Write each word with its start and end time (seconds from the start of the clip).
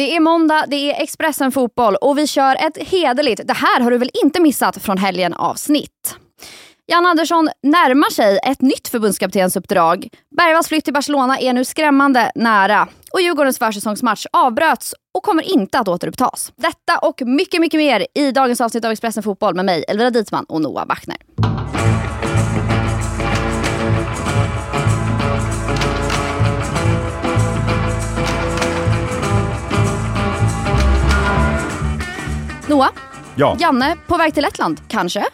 Det 0.00 0.16
är 0.16 0.20
måndag, 0.20 0.64
det 0.68 0.76
är 0.76 1.02
Expressen 1.02 1.52
Fotboll 1.52 1.96
och 1.96 2.18
vi 2.18 2.26
kör 2.26 2.56
ett 2.66 2.88
hederligt 2.88 3.40
“Det 3.44 3.52
här 3.52 3.80
har 3.80 3.90
du 3.90 3.98
väl 3.98 4.10
inte 4.22 4.40
missat” 4.40 4.82
från 4.82 4.98
helgen 4.98 5.34
avsnitt. 5.34 6.16
Jan 6.86 7.06
Andersson 7.06 7.48
närmar 7.62 8.10
sig 8.10 8.38
ett 8.46 8.60
nytt 8.60 8.88
förbundskaptensuppdrag. 8.88 10.08
Bergvalls 10.36 10.68
flytt 10.68 10.84
till 10.84 10.94
Barcelona 10.94 11.38
är 11.38 11.52
nu 11.52 11.64
skrämmande 11.64 12.32
nära 12.34 12.88
och 13.12 13.20
Djurgårdens 13.20 13.58
försäsongsmatch 13.58 14.26
avbröts 14.32 14.94
och 15.14 15.22
kommer 15.22 15.42
inte 15.42 15.78
att 15.78 15.88
återupptas. 15.88 16.52
Detta 16.56 16.98
och 16.98 17.22
mycket, 17.26 17.60
mycket 17.60 17.78
mer 17.78 18.06
i 18.14 18.32
dagens 18.32 18.60
avsnitt 18.60 18.84
av 18.84 18.90
Expressen 18.90 19.22
Fotboll 19.22 19.54
med 19.54 19.64
mig, 19.64 19.84
Elvira 19.88 20.10
Dietman 20.10 20.44
och 20.44 20.60
Noah 20.60 20.86
Bachner. 20.86 21.16
Noah, 32.70 32.90
Ja, 33.36 33.56
Janne 33.60 33.96
på 34.06 34.16
väg 34.16 34.34
till 34.34 34.42
Lettland, 34.42 34.80
kanske? 34.88 35.24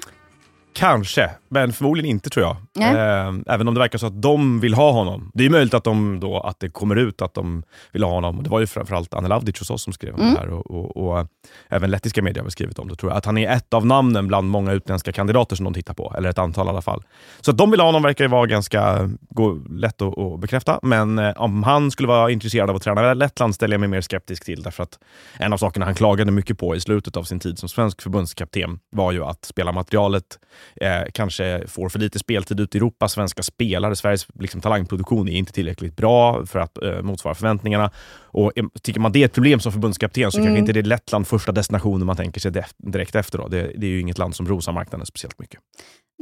Kanske. 0.77 1.31
Men 1.49 1.73
förmodligen 1.73 2.11
inte 2.11 2.31
tror 2.31 2.47
jag. 2.47 2.57
Eh, 2.83 3.35
även 3.47 3.69
om 3.69 3.75
det 3.75 3.81
verkar 3.81 3.99
så 3.99 4.07
att 4.07 4.23
de 4.23 4.61
vill 4.61 4.75
ha 4.75 4.91
honom. 4.93 5.31
Det 5.35 5.47
är 5.47 5.51
möjligt 5.51 5.75
att, 5.75 5.85
de 5.85 6.21
då, 6.21 6.41
att 6.41 6.61
det 6.61 6.69
kommer 6.69 6.97
ut 6.97 7.23
att 7.23 7.35
de 7.35 7.63
vill 7.93 8.03
ha 8.05 8.11
honom. 8.11 8.43
Det 8.43 8.51
var 8.51 8.61
ju 8.61 8.67
framförallt 8.67 9.15
Anne 9.15 9.29
Lavdic 9.29 9.59
hos 9.59 9.71
oss 9.71 9.83
som 9.83 9.93
skrev 9.93 10.15
om 10.15 10.21
Mm. 10.21 10.35
det 10.35 10.41
här. 10.41 10.51
Och, 10.51 10.71
och, 10.71 10.97
och 10.97 11.19
eh, 11.19 11.27
även 11.69 11.91
lettiska 11.91 12.23
medier 12.23 12.43
har 12.43 12.51
skrivit 12.51 12.79
om 12.79 12.89
det. 12.89 12.97
Tror 12.97 13.13
jag. 13.13 13.19
Att 13.19 13.25
han 13.25 13.39
är 13.39 13.51
ett 13.51 13.75
av 13.75 13.87
namnen 13.87 14.27
bland 14.29 14.51
många 14.51 14.73
utländska 14.73 15.13
kandidater 15.13 15.57
som 15.57 15.65
de 15.65 15.75
tittar 15.75 15.95
på. 15.95 16.15
Eller 16.17 16.29
ett 16.29 16.39
antal 16.39 16.67
i 16.67 16.71
alla 16.71 16.83
fall. 16.83 17.03
Så 17.41 17.51
att 17.51 17.59
de 17.59 17.71
vill 17.71 17.81
ha 17.81 17.87
honom 17.87 18.03
verkar 18.03 18.25
ju 18.25 18.29
vara 18.29 18.47
ganska 18.47 19.11
gå, 19.31 19.59
lätt 19.71 20.03
att, 20.03 20.19
att 20.19 20.41
bekräfta. 20.41 20.79
Men 20.83 21.19
eh, 21.19 21.33
om 21.37 21.63
han 21.63 21.91
skulle 21.91 22.09
vara 22.09 22.31
intresserad 22.31 22.71
av 22.71 22.77
att 22.77 22.83
träna 22.83 23.15
Lettland 23.15 23.55
ställer 23.55 23.75
jag 23.75 23.81
mig 23.81 23.89
mer 23.89 24.01
skeptisk 24.01 24.45
till. 24.45 24.63
Därför 24.63 24.83
att 24.83 24.99
en 25.39 25.53
av 25.53 25.57
sakerna 25.59 25.87
han 25.87 25.95
klagade 25.95 26.33
mycket 26.33 26.59
på 26.59 26.77
i 26.77 26.81
slutet 26.81 27.17
av 27.17 27.25
sin 27.25 27.41
tid 27.41 27.59
som 27.59 27.69
svensk 27.69 28.03
förbundskapten 28.03 28.79
var 28.91 29.13
ju 29.13 29.25
att 29.25 29.45
spelarmaterialet 29.45 30.39
eh, 30.81 31.03
kanske 31.13 31.63
får 31.67 31.89
för 31.89 31.99
lite 31.99 32.19
speltid 32.19 32.61
ute 32.61 32.77
i 32.77 32.79
Europa. 32.79 33.09
Svenska 33.09 33.43
spelare, 33.43 33.97
Sveriges 33.97 34.27
liksom, 34.35 34.61
talangproduktion 34.61 35.29
är 35.29 35.33
inte 35.33 35.53
tillräckligt 35.53 35.97
bra 35.97 36.47
för 36.47 36.59
att 36.59 36.83
eh, 36.83 37.03
motsvara 37.03 37.35
förväntningarna. 37.35 37.91
Och 38.19 38.53
Tycker 38.83 39.01
man 39.01 39.13
det 39.13 39.23
är 39.23 39.25
ett 39.25 39.33
problem 39.33 39.61
som 39.61 39.73
förbundskapten 39.73 40.33
så 40.33 40.39
Mm. 40.39 40.47
kanske 40.47 40.61
inte 40.61 40.73
det 40.73 40.81
är 40.81 40.85
Lettland 40.85 41.27
första 41.27 41.53
destinationen 41.53 42.07
man 42.07 42.17
tänker 42.17 42.41
sig 42.41 42.53
direkt 42.79 43.15
efter. 43.15 43.39
Då. 43.39 43.49
Det, 43.49 43.73
det 43.77 43.87
är 43.87 43.91
ju 43.91 44.01
inget 44.01 44.19
land 44.19 44.37
som 44.37 44.49
rosar 44.49 44.73
marknaden 44.73 45.07
speciellt 45.07 45.39
mycket. 45.39 45.61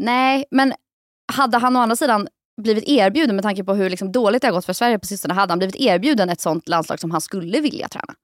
Nej, 0.01 0.45
men 0.51 0.73
hade 1.33 1.59
han 1.59 1.77
å 1.77 1.81
andra 1.81 1.97
sidan 1.97 2.29
blivit 2.63 2.85
erbjuden, 2.89 3.37
med 3.37 3.43
tanke 3.43 3.65
på 3.65 3.75
hur 3.75 3.91
liksom 3.91 4.13
dåligt 4.13 4.43
det 4.43 4.49
har 4.49 4.53
gått 4.53 4.65
för 4.65 4.73
Sverige 4.73 4.99
på 4.99 5.07
sistone, 5.07 5.35
hade 5.35 5.53
han 5.53 5.59
blivit 5.59 5.77
erbjuden 5.77 6.31
ett 6.31 6.41
sånt 6.41 6.69
landslag 6.69 7.01
som 7.01 7.11
han 7.11 7.21
skulle 7.21 7.61
vilja 7.61 7.89
träna? 7.89 8.15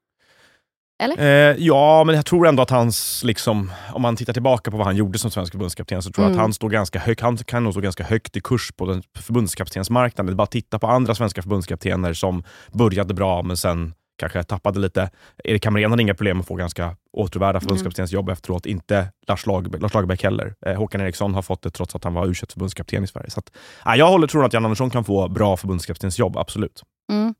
Eh, 1.18 1.56
ja, 1.58 2.04
men 2.04 2.14
jag 2.14 2.26
tror 2.26 2.46
ändå 2.46 2.62
att 2.62 2.70
hans, 2.70 3.24
liksom, 3.24 3.72
om 3.92 4.02
man 4.02 4.16
tittar 4.16 4.32
tillbaka 4.32 4.70
på 4.70 4.76
vad 4.76 4.86
han 4.86 4.96
gjorde 4.96 5.18
som 5.18 5.30
svensk 5.30 5.52
förbundskapten, 5.52 6.02
så 6.02 6.10
tror 6.10 6.24
jag 6.24 6.30
Mm. 6.30 6.38
att 6.38 6.42
han, 6.42 6.52
står 6.52 6.70
ganska 6.70 6.98
hög, 6.98 7.20
han 7.20 7.36
kan 7.36 7.64
nog 7.64 7.72
stå 7.72 7.80
ganska 7.80 8.04
högt 8.04 8.36
i 8.36 8.40
kurs 8.40 8.72
på 8.76 8.86
den 8.86 9.02
förbundskaptensmarknaden. 9.18 10.26
Det 10.26 10.32
är 10.32 10.36
Bara 10.36 10.46
titta 10.46 10.78
på 10.78 10.86
andra 10.86 11.14
svenska 11.14 11.42
förbundskaptener 11.42 12.12
som 12.12 12.42
började 12.72 13.14
bra, 13.14 13.42
men 13.42 13.56
sen 13.56 13.94
kanske 14.18 14.42
tappade 14.42 14.80
lite. 14.80 15.10
Erik 15.44 15.64
Hamrén 15.64 15.90
hade 15.90 16.02
inga 16.02 16.14
problem 16.14 16.40
att 16.40 16.46
få 16.46 16.54
ganska 16.54 16.96
återvärda 17.12 17.60
förbundskaptensjobb 17.60 18.28
efteråt. 18.28 18.66
Inte 18.66 19.12
Lars, 19.28 19.46
Lag, 19.46 19.80
Lars 19.82 19.94
Lagerbäck 19.94 20.22
heller. 20.22 20.54
Eh, 20.66 20.74
Håkan 20.74 21.00
Eriksson 21.00 21.34
har 21.34 21.42
fått 21.42 21.62
det 21.62 21.70
trots 21.70 21.94
att 21.94 22.04
han 22.04 22.14
var 22.14 22.26
u 22.26 22.34
förbundskapten 22.34 23.04
i 23.04 23.06
Sverige. 23.06 23.30
Så 23.30 23.38
att, 23.40 23.50
ja, 23.84 23.96
jag 23.96 24.08
håller 24.08 24.26
tror 24.26 24.44
att 24.44 24.52
Jan 24.52 24.64
Andersson 24.64 24.90
kan 24.90 25.04
få 25.04 25.28
bra 25.28 25.56
förbundskaptensjobb, 25.56 26.36
absolut. 26.36 26.82
Mm. 27.12 27.34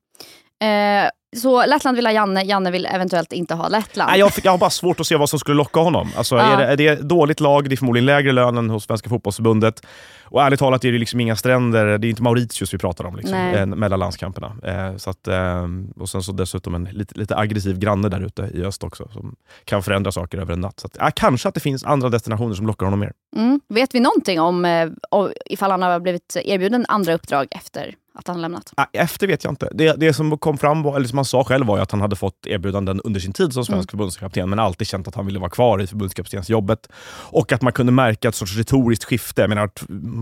Eh, 0.63 1.11
så 1.37 1.67
Lettland 1.67 1.97
vill 1.97 2.07
ha 2.07 2.13
Janne, 2.13 2.43
Janne 2.45 2.71
vill 2.71 2.87
eventuellt 2.87 3.33
inte 3.33 3.55
ha 3.55 3.69
Lettland. 3.69 4.11
Nej, 4.11 4.21
jag, 4.21 4.33
jag 4.43 4.51
har 4.51 4.59
bara 4.59 4.71
svårt 4.71 5.01
att 5.01 5.07
se 5.07 5.17
vad 5.17 5.31
som 5.31 5.39
skulle 5.39 5.57
locka 5.57 5.81
honom. 5.81 6.09
Alltså, 6.17 6.37
Ja. 6.37 6.43
är, 6.43 6.57
det, 6.57 6.65
är 6.73 6.77
det 6.77 6.87
ett 6.87 7.09
dåligt 7.09 7.41
lag, 7.41 7.69
det 7.69 7.75
är 7.75 7.77
förmodligen 7.77 8.07
lägre 8.07 8.33
lön 8.33 8.59
än 8.59 8.71
hos 8.71 8.85
Svenska 8.85 9.09
fotbollsförbundet. 9.09 9.87
Och 10.25 10.43
ärligt 10.43 10.61
talat 10.61 10.85
är 10.85 10.93
det 10.93 10.99
liksom 10.99 11.21
inga 11.21 11.37
stränder, 11.37 11.99
det 11.99 12.07
är 12.07 12.09
inte 12.11 12.23
Mauritius 12.23 12.75
vi 12.75 12.79
pratar 12.79 13.05
om 13.05 13.17
liksom, 13.17 13.35
eh, 13.35 13.67
mellan 13.67 13.99
landskamperna. 13.99 14.53
Eh, 14.65 14.97
så 14.97 15.11
att, 15.11 15.29
eh, 15.29 15.67
och 15.97 16.09
sen 16.09 16.23
så 16.23 16.33
dessutom 16.33 16.75
en 16.75 16.85
lite, 16.85 17.19
lite 17.19 17.37
aggressiv 17.37 17.79
granne 17.79 18.09
där 18.09 18.21
ute 18.21 18.51
i 18.55 18.65
öst 18.65 18.85
också, 18.85 19.09
som 19.13 19.37
kan 19.65 19.83
förändra 19.83 20.13
saker 20.13 20.39
över 20.39 20.53
en 20.53 20.61
natt. 20.61 20.81
Så 20.81 20.87
att, 20.87 21.15
kanske 21.15 21.49
att 21.49 21.55
det 21.55 21.61
finns 21.61 21.85
andra 21.85 22.09
destinationer 22.09 22.55
som 22.55 22.67
lockar 22.67 22.87
honom 22.87 23.01
mer. 23.01 23.13
Mm. 23.37 23.61
Vet 23.69 23.95
vi 23.95 24.01
någonting 24.01 24.41
om 24.41 24.65
eh, 24.65 24.89
o- 25.11 25.31
ifall 25.47 25.71
han 25.71 25.83
har 25.83 26.01
blivit 26.01 26.37
erbjuden 26.45 26.85
andra 26.89 27.15
uppdrag 27.15 27.47
efter 27.51 27.95
att 28.15 28.29
han 28.29 28.41
lämnat? 28.43 28.73
Ah, 28.77 28.87
Efter 28.93 29.27
vet 29.27 29.45
jag 29.45 29.53
inte. 29.53 29.69
Det, 29.75 29.93
det 30.01 30.13
som 30.13 30.39
kom 30.39 30.59
fram, 30.59 30.83
var, 30.83 30.97
eller 30.97 31.09
som 31.09 31.19
han 31.19 31.25
sa 31.25 31.45
själv 31.45 31.67
var 31.67 31.79
att 31.79 31.91
han 31.91 32.01
hade 32.01 32.17
fått 32.17 32.47
erbjudanden 32.47 33.01
under 33.01 33.21
sin 33.21 33.33
tid 33.33 33.53
som 33.53 33.65
svensk 33.65 33.91
förbundskapten, 33.91 34.51
men 34.51 34.59
alltid 34.59 34.87
känt 34.87 35.09
att 35.09 35.15
han 35.15 35.27
ville 35.27 35.39
vara 35.39 35.51
kvar 35.51 35.83
i 35.83 35.87
förbundskaptensjobbet. 35.87 36.89
Och 37.13 37.53
att 37.53 37.63
man 37.63 37.73
kunde 37.73 37.93
märka 37.93 38.29
ett 38.29 38.35
sorts 38.35 38.57
retoriskt 38.57 39.05
skifte. 39.05 39.41
Jag 39.41 39.49
menar, 39.49 39.71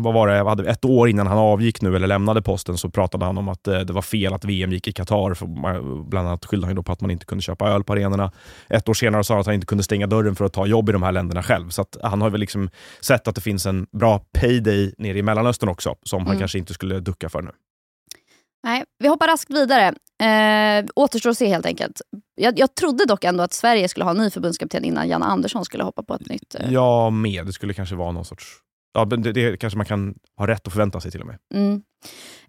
vad 0.03 0.15
var 0.15 0.29
det, 0.29 0.49
hade, 0.49 0.71
ett 0.71 0.85
år 0.85 1.09
innan 1.09 1.27
han 1.27 1.39
avgick 1.39 1.83
nu, 1.83 1.97
eller 1.97 2.07
lämnade 2.07 2.43
posten, 2.43 2.77
så 2.79 2.91
pratade 2.91 3.25
han 3.25 3.39
om 3.39 3.49
att 3.49 3.69
eh, 3.69 3.79
det 3.81 3.93
var 3.93 4.03
fel 4.03 4.33
att 4.35 4.45
VM 4.45 4.73
gick 4.73 4.89
i 4.89 4.93
Qatar. 4.93 5.29
Bland 6.09 6.29
annat 6.29 6.45
skyllde 6.45 6.67
han 6.67 6.85
på 6.85 6.93
att 6.93 7.01
man 7.01 7.11
inte 7.11 7.27
kunde 7.27 7.43
köpa 7.43 7.69
öl 7.69 7.85
på 7.85 7.93
arenorna. 7.93 8.33
Ett 8.69 8.89
år 8.89 8.95
senare 8.95 9.25
sa 9.25 9.35
han 9.35 9.41
att 9.41 9.47
han 9.47 9.55
inte 9.55 9.67
kunde 9.67 9.85
stänga 9.85 10.07
dörren 10.07 10.35
för 10.37 10.45
att 10.45 10.53
ta 10.53 10.67
jobb 10.67 10.89
i 10.89 10.93
de 10.93 11.03
här 11.03 11.13
länderna 11.13 11.43
själv. 11.43 11.69
Så 11.69 11.83
att 11.83 11.97
han 12.03 12.21
har 12.23 12.31
väl 12.31 12.41
liksom 12.41 12.71
sett 13.01 13.29
att 13.29 13.35
det 13.35 13.41
finns 13.41 13.67
en 13.67 13.87
bra 13.93 14.19
payday 14.33 14.95
nere 14.99 15.19
i 15.19 15.23
Mellanöstern 15.23 15.69
också, 15.69 15.95
som 16.03 16.19
han 16.21 16.29
Mm. 16.29 16.39
kanske 16.39 16.59
inte 16.59 16.75
skulle 16.75 17.01
ducka 17.01 17.29
för 17.29 17.43
nu. 17.43 17.51
Nej, 18.65 18.85
vi 18.99 19.09
hoppar 19.09 19.27
raskt 19.27 19.51
vidare. 19.51 19.95
Eh, 20.23 20.85
återstår 20.95 21.31
att 21.31 21.39
se 21.39 21.47
helt 21.47 21.67
enkelt. 21.67 22.01
Jag, 22.35 22.59
jag 22.59 22.75
trodde 22.75 23.05
dock 23.05 23.25
ändå 23.25 23.43
att 23.43 23.53
Sverige 23.53 23.89
skulle 23.89 24.05
ha 24.05 24.11
en 24.11 24.17
ny 24.17 24.31
förbundskapten 24.31 24.85
innan 24.85 25.09
Janne 25.09 25.27
Andersson 25.27 25.65
skulle 25.65 25.85
hoppa 25.85 26.03
på 26.03 26.15
ett 26.15 26.29
nytt. 26.29 26.55
Eh. 26.55 26.73
Jag 26.73 27.13
med. 27.13 27.47
Det 27.47 27.53
skulle 27.53 27.75
kanske 27.75 27.95
vara 27.95 28.13
någon 28.13 28.25
sorts... 28.25 28.47
Ja, 28.93 29.05
det, 29.05 29.33
det 29.33 29.57
kanske 29.57 29.77
man 29.77 29.87
kan 29.87 30.15
ha 30.37 30.47
rätt 30.47 30.67
att 30.67 30.73
förvänta 30.73 31.01
sig 31.01 31.11
till 31.11 31.21
och 31.21 31.27
med. 31.27 31.39
Mm. 31.55 31.83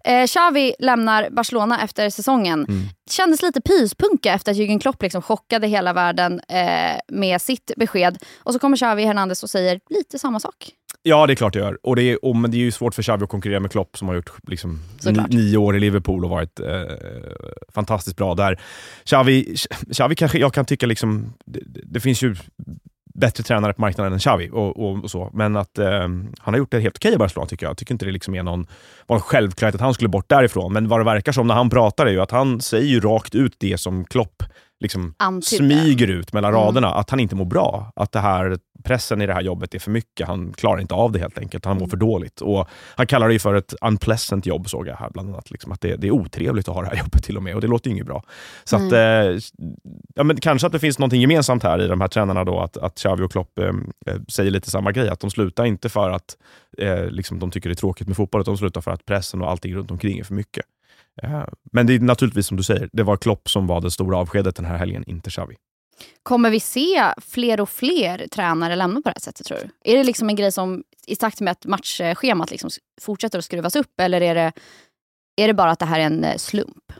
Eh, 0.04 0.26
Xavi 0.26 0.74
lämnar 0.78 1.30
Barcelona 1.30 1.82
efter 1.82 2.10
säsongen. 2.10 2.66
Mm. 2.68 2.82
Kändes 3.10 3.42
lite 3.42 3.60
pyspunka 3.60 4.32
efter 4.32 4.52
att 4.52 4.58
Jürgen 4.58 4.80
Klopp 4.80 5.02
liksom 5.02 5.22
chockade 5.22 5.66
hela 5.66 5.92
världen 5.92 6.40
eh, 6.48 6.98
med 7.08 7.42
sitt 7.42 7.70
besked. 7.76 8.18
Och 8.38 8.52
så 8.52 8.58
kommer 8.58 8.76
Xavi 8.76 9.04
Hernandez 9.04 9.42
och 9.42 9.50
säger 9.50 9.80
lite 9.90 10.18
samma 10.18 10.40
sak. 10.40 10.72
Ja, 11.02 11.26
det 11.26 11.32
är 11.32 11.34
klart 11.34 11.52
det 11.52 11.58
gör. 11.58 11.78
Och 11.82 11.96
det 11.96 12.02
är, 12.02 12.24
och, 12.24 12.36
men 12.36 12.50
det 12.50 12.56
är 12.56 12.58
ju 12.58 12.72
svårt 12.72 12.94
för 12.94 13.02
Xavi 13.02 13.24
att 13.24 13.30
konkurrera 13.30 13.60
med 13.60 13.70
Klopp 13.70 13.98
som 13.98 14.08
har 14.08 14.14
gjort 14.14 14.30
liksom, 14.46 14.78
nio 15.28 15.56
år 15.56 15.76
i 15.76 15.80
Liverpool 15.80 16.24
och 16.24 16.30
varit 16.30 16.60
eh, 16.60 16.66
fantastiskt 17.74 18.16
bra 18.16 18.34
där. 18.34 18.60
Xavi, 19.04 19.56
Xavi 19.92 20.14
kanske, 20.14 20.38
jag 20.38 20.54
kan 20.54 20.64
tycka 20.64 20.86
liksom, 20.86 21.32
det, 21.46 21.60
det 21.84 22.00
finns 22.00 22.22
ju 22.22 22.36
bättre 23.20 23.42
tränare 23.42 23.72
på 23.72 23.80
marknaden 23.80 24.12
än 24.12 24.18
Xavi 24.18 24.50
och, 24.52 24.76
och, 24.76 25.04
och 25.04 25.10
så. 25.10 25.30
Men 25.32 25.56
att 25.56 25.78
eh, 25.78 26.00
han 26.38 26.54
har 26.54 26.56
gjort 26.56 26.70
det 26.70 26.80
helt 26.80 26.96
okej 26.96 27.14
i 27.14 27.16
Barcelona 27.16 27.46
tycker 27.46 27.66
jag. 27.66 27.70
Jag 27.70 27.76
tycker 27.78 27.94
inte 27.94 28.04
det 28.04 28.12
liksom 28.12 28.34
är 28.34 28.42
någon, 28.42 28.66
var 29.06 29.16
en 29.16 29.22
självklarhet 29.22 29.74
att 29.74 29.80
han 29.80 29.94
skulle 29.94 30.08
bort 30.08 30.28
därifrån. 30.28 30.72
Men 30.72 30.88
vad 30.88 31.00
det 31.00 31.04
verkar 31.04 31.32
som 31.32 31.46
när 31.46 31.54
han 31.54 31.70
pratar 31.70 32.06
är 32.06 32.10
ju 32.10 32.20
att 32.20 32.30
han 32.30 32.60
säger 32.60 32.86
ju 32.86 33.00
rakt 33.00 33.34
ut 33.34 33.54
det 33.58 33.78
som 33.78 34.04
Klopp 34.04 34.42
liksom 34.80 35.14
Antydde. 35.18 35.64
smyger 35.80 36.08
ut 36.10 36.32
mellan 36.32 36.50
Mm. 36.54 36.62
raderna. 36.64 36.88
Att 36.94 37.10
han 37.10 37.20
inte 37.20 37.34
mår 37.36 37.44
bra. 37.44 37.92
Att 37.96 38.12
det 38.12 38.20
här, 38.20 38.58
pressen 38.84 39.22
i 39.22 39.26
det 39.26 39.34
här 39.34 39.42
jobbet 39.42 39.74
är 39.74 39.78
för 39.78 39.90
mycket. 39.90 40.26
Han 40.26 40.52
klarar 40.52 40.80
inte 40.80 40.94
av 40.94 41.12
det 41.12 41.18
helt 41.18 41.38
enkelt. 41.38 41.64
Han 41.64 41.74
mår 41.76 41.80
Mm. 41.80 41.90
för 41.90 41.96
dåligt. 41.96 42.40
Och 42.40 42.68
han 42.96 43.06
kallar 43.06 43.28
det 43.28 43.38
för 43.38 43.54
ett 43.54 43.74
unpleasant 43.80 44.46
jobb 44.46 44.68
såg 44.68 44.88
jag 44.88 44.96
här 44.96 45.10
bland 45.10 45.28
annat. 45.28 45.50
Liksom 45.50 45.72
att 45.72 45.80
det, 45.80 45.96
det 45.96 46.06
är 46.06 46.10
otrevligt 46.10 46.68
att 46.68 46.74
ha 46.74 46.82
det 46.82 46.88
här 46.88 46.96
jobbet 47.04 47.24
till 47.24 47.36
och 47.36 47.42
med. 47.42 47.54
Och 47.54 47.60
det 47.60 47.66
låter 47.66 47.88
ju 47.90 47.94
inget 47.94 48.06
bra. 48.06 48.22
Så 48.64 48.76
att, 48.76 48.92
eh, 48.92 48.98
ja, 50.14 50.24
men 50.24 50.36
kanske 50.40 50.66
att 50.66 50.72
det 50.72 50.78
finns 50.78 50.98
något 50.98 51.12
gemensamt 51.12 51.62
här 51.62 51.82
i 51.82 51.86
de 51.88 52.00
här 52.00 52.08
tränarna 52.08 52.44
då. 52.44 52.60
Att, 52.60 52.76
att 52.76 52.94
Xavi 52.98 53.22
och 53.24 53.32
Klopp 53.32 53.58
eh, 53.58 53.66
eh, 54.06 54.20
säger 54.28 54.50
lite 54.50 54.70
samma 54.70 54.92
grej. 54.92 55.08
Att 55.08 55.20
de 55.20 55.30
slutar 55.30 55.64
inte 55.64 55.88
för 55.88 56.10
att 56.10 56.36
eh, 56.78 57.06
liksom 57.06 57.38
de 57.38 57.50
tycker 57.50 57.68
det 57.68 57.72
är 57.72 57.76
tråkigt 57.76 58.06
med 58.06 58.16
fotboll. 58.16 58.40
Utan 58.40 58.54
de 58.54 58.58
slutar 58.58 58.80
för 58.80 58.90
att 58.90 59.04
pressen 59.06 59.42
och 59.42 59.50
allting 59.50 59.74
runt 59.74 59.90
omkring 59.90 60.18
är 60.18 60.24
för 60.24 60.34
mycket. 60.34 60.64
Eh, 61.22 61.44
Men 61.72 61.86
det 61.86 61.94
är 61.94 62.00
naturligtvis 62.00 62.46
som 62.46 62.56
du 62.56 62.62
säger, 62.62 62.88
det 62.92 63.02
var 63.02 63.16
Klopp 63.16 63.50
som 63.50 63.66
var 63.66 63.80
det 63.80 63.90
stora 63.90 64.16
avskedet 64.16 64.56
den 64.56 64.64
här 64.64 64.76
helgen, 64.76 65.04
inte 65.06 65.30
Xavi. 65.30 65.56
Kommer 66.22 66.50
vi 66.50 66.60
se 66.60 67.04
fler 67.16 67.60
och 67.60 67.68
fler 67.68 68.26
tränare 68.32 68.76
lämna 68.76 68.96
på 69.00 69.08
det 69.08 69.14
här 69.16 69.20
sättet 69.20 69.46
tror 69.46 69.58
du? 69.58 69.92
Är 69.92 69.96
det 69.96 70.04
liksom 70.04 70.28
en 70.28 70.36
grej 70.36 70.52
som 70.52 70.82
i 71.06 71.16
takt 71.16 71.40
med 71.40 71.50
att 71.50 71.66
matchschemat 71.66 72.50
liksom 72.50 72.70
fortsätter 73.00 73.38
att 73.38 73.44
skruvas 73.44 73.76
upp 73.76 74.00
eller 74.00 74.20
är 74.20 74.34
det, 74.34 74.52
är 75.36 75.46
det 75.46 75.54
bara 75.54 75.70
att 75.70 75.78
det 75.78 75.86
här 75.86 76.00
är 76.00 76.04
en 76.04 76.24
eh, 76.24 76.36
slump? 76.36 76.92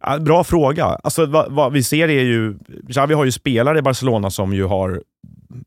Ja, 0.00 0.18
bra 0.18 0.44
fråga. 0.44 0.84
Alltså, 0.84 1.26
vad, 1.26 1.52
vad 1.52 1.72
vi 1.72 1.82
ser 1.82 2.08
är 2.08 2.22
ju, 2.22 2.58
Xavi 2.90 3.14
har 3.14 3.24
ju 3.24 3.32
spelare 3.32 3.78
i 3.78 3.82
Barcelona 3.82 4.30
som 4.30 4.52
ju 4.52 4.64
har 4.64 5.02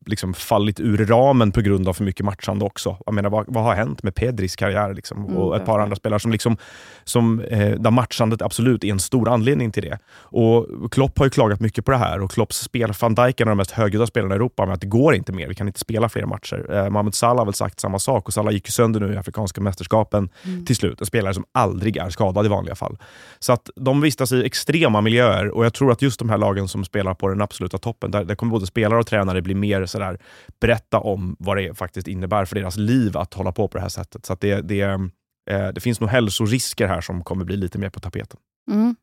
liksom 0.06 0.34
fallit 0.34 0.80
ur 0.80 1.06
ramen 1.06 1.52
på 1.52 1.62
grund 1.62 1.88
av 1.88 1.94
för 1.94 2.04
mycket 2.04 2.26
matchande 2.26 2.66
också. 2.66 2.98
Jag 3.06 3.14
menar, 3.16 3.30
vad, 3.30 3.46
vad 3.48 3.64
har 3.64 3.76
hänt 3.76 4.04
med 4.04 4.16
Pedris 4.16 4.56
karriär 4.56 4.94
liksom? 4.94 5.26
Mm, 5.26 5.38
och 5.38 5.56
ett 5.56 5.66
par 5.66 5.80
andra 5.80 5.96
spelare 5.96 6.20
som, 6.20 6.31
liksom, 6.31 6.58
som 7.04 7.40
eh, 7.40 7.72
där 7.80 7.92
matchandet 7.92 8.42
absolut 8.42 8.84
är 8.84 8.92
en 8.92 9.00
stor 9.00 9.30
anledning 9.30 9.72
till 9.72 9.84
det. 9.84 10.00
Och 10.10 10.68
Klopp 10.92 11.18
har 11.18 11.26
ju 11.26 11.30
klagat 11.30 11.60
mycket 11.60 11.86
på 11.86 11.92
det 11.92 11.98
här 11.98 12.22
och 12.22 12.31
Klopps 12.31 12.58
spel, 12.60 12.94
van 13.02 13.16
Dijk 13.16 13.40
är 13.40 13.46
en 13.46 13.50
av 13.50 13.52
de 13.52 13.58
mest 13.58 13.72
högljudda 13.72 14.08
spelarna 14.08 14.36
i 14.36 14.38
Europa, 14.38 14.66
men 14.66 14.74
att 14.74 14.81
det 14.81 14.88
går 14.88 15.16
inte 15.16 15.31
mer. 15.31 15.48
Vi 15.48 15.56
kan 15.56 15.68
inte 15.68 15.80
spela 15.80 16.10
fler 16.10 16.25
matcher. 16.25 16.66
Eh, 16.75 16.90
Mohamed 16.90 17.16
Salah 17.16 17.38
har 17.38 17.46
väl 17.46 17.54
sagt 17.54 17.80
samma 17.80 18.00
sak 18.00 18.28
och 18.28 18.34
Salah 18.34 18.54
gick 18.54 18.68
ju 18.68 18.72
sönder 18.72 19.00
nu 19.00 19.14
i 19.14 19.18
Afrikanska 19.18 19.62
mästerskapen 19.62 20.30
Mm. 20.44 20.66
till 20.66 20.75
slut. 20.75 21.00
En 21.02 21.06
spelare 21.06 21.34
som 21.34 21.46
aldrig 21.52 21.98
är 21.98 22.10
skadad 22.10 22.46
i 22.46 22.50
vanliga 22.50 22.75
fall. 22.75 22.98
Så 23.40 23.54
att 23.54 23.70
de 23.75 24.02
vistas 24.02 24.32
i 24.32 24.46
extrema 24.46 25.02
miljöer 25.02 25.50
och 25.50 25.66
jag 25.66 25.74
tror 25.74 25.92
att 25.92 26.02
just 26.02 26.20
de 26.20 26.30
här 26.30 26.38
lagen 26.38 26.68
som 26.68 26.86
spelar 26.86 27.14
på 27.14 27.28
den 27.28 27.42
absoluta 27.42 27.78
toppen, 27.78 28.12
där, 28.12 28.24
där 28.24 28.36
kommer 28.36 28.52
både 28.52 28.66
spelare 28.66 29.00
och 29.00 29.08
tränare 29.08 29.42
bli 29.42 29.56
mer 29.56 29.69
sådär, 29.88 30.19
berätta 30.62 31.00
om 31.00 31.36
vad 31.39 31.57
det 31.57 31.77
faktiskt 31.77 32.07
innebär 32.07 32.45
för 32.45 32.56
deras 32.56 32.77
liv 32.77 33.18
att 33.18 33.33
hålla 33.33 33.51
på 33.51 33.68
på 33.68 33.77
det 33.77 33.81
här 33.81 33.89
sättet. 33.89 34.25
Så 34.25 34.38
det, 34.39 34.62
det, 34.62 34.81
eh, 34.81 35.68
det 35.74 35.81
finns 35.81 36.00
nog 36.00 36.10
hälsorisker 36.10 36.88
här 36.88 37.01
som 37.01 37.24
kommer 37.24 37.45
bli 37.45 37.57
lite 37.57 37.77
mer 37.77 37.89
på 37.89 38.00
tapeten. 38.00 38.39
Mm. 38.71 38.95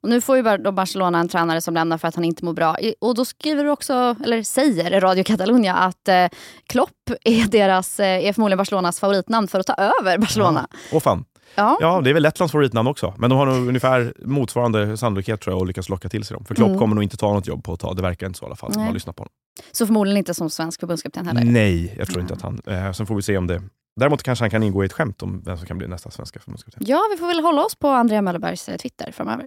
Och 0.00 0.08
nu 0.08 0.20
får 0.20 0.36
ju 0.36 0.72
Barcelona 0.72 1.18
en 1.18 1.28
tränare 1.28 1.60
som 1.60 1.74
lämnar 1.74 1.98
för 1.98 2.08
att 2.08 2.14
han 2.14 2.24
inte 2.24 2.44
mår 2.44 2.52
bra. 2.52 2.76
Och 3.00 3.14
då 3.14 3.24
skriver 3.24 3.64
du 3.64 3.70
också, 3.70 4.16
eller 4.24 4.42
säger 4.42 5.00
Radio 5.00 5.24
Catalunya 5.24 5.74
att 5.74 6.08
eh, 6.08 6.26
Klopp 6.66 6.90
är, 7.24 7.46
deras, 7.46 8.00
eh, 8.00 8.26
är 8.28 8.32
förmodligen 8.32 8.58
Barcelonas 8.58 9.00
favoritnamn 9.00 9.48
för 9.48 9.60
att 9.60 9.66
ta 9.66 9.74
över 9.74 10.18
Barcelona. 10.18 10.68
Åh 10.92 11.00
fan. 11.00 11.24
Ja. 11.56 11.76
Ja, 11.80 12.00
det 12.00 12.10
är 12.10 12.14
väl 12.14 12.22
Lettlands 12.22 12.52
favoritnamn 12.52 12.88
också. 12.88 13.14
Men 13.18 13.30
de 13.30 13.38
har 13.38 13.46
nog 13.46 13.68
ungefär 13.68 14.14
motsvarande 14.24 14.96
sannolikhet 14.96 15.40
tror 15.40 15.54
jag 15.56 15.60
att 15.62 15.66
lyckas 15.68 15.88
locka 15.88 16.08
till 16.08 16.24
sig 16.24 16.34
dem. 16.34 16.44
För 16.44 16.54
Klopp 16.54 16.68
Mm. 16.68 16.78
kommer 16.78 16.94
nog 16.94 17.02
inte 17.02 17.16
ta 17.16 17.32
något 17.34 17.46
jobb 17.46 17.64
på 17.64 17.74
ett 17.74 17.80
tag. 17.80 17.96
Det 17.96 18.02
verkar 18.02 18.26
inte 18.26 18.38
så 18.38 18.44
i 18.44 18.46
alla 18.46 18.56
fall. 18.56 18.72
Man 18.76 18.94
lyssnar 18.94 19.12
på 19.12 19.20
honom. 19.20 19.32
Så 19.72 19.86
förmodligen 19.86 20.16
inte 20.18 20.34
som 20.34 20.50
svensk 20.50 20.80
förbundskapten 20.80 21.26
heller. 21.26 21.44
Nej, 21.44 21.94
jag 21.98 22.06
tror 22.06 22.16
Mm. 22.18 22.24
inte 22.24 22.34
att 22.34 22.42
han... 22.42 22.60
Eh, 22.86 22.92
sen 22.92 23.06
får 23.06 23.14
vi 23.16 23.22
se 23.22 23.38
om 23.38 23.46
det... 23.46 23.62
Däremot 24.00 24.22
kanske 24.22 24.42
han 24.42 24.50
kan 24.50 24.62
ingå 24.62 24.82
i 24.82 24.86
ett 24.86 24.92
skämt 24.92 25.22
om 25.22 25.42
vem 25.46 25.56
som 25.58 25.66
kan 25.66 25.78
bli 25.78 25.86
nästa 25.88 26.10
svenska 26.10 26.40
förbundskapten. 26.40 26.82
Ja, 26.86 27.00
vi 27.10 27.16
får 27.16 27.26
väl 27.26 27.40
hålla 27.40 27.64
oss 27.64 27.74
på 27.74 27.88
Andrea 27.88 28.22
Möllerbergs 28.22 28.68
eh, 28.68 28.76
Twitter 28.76 29.12
framöver. 29.12 29.46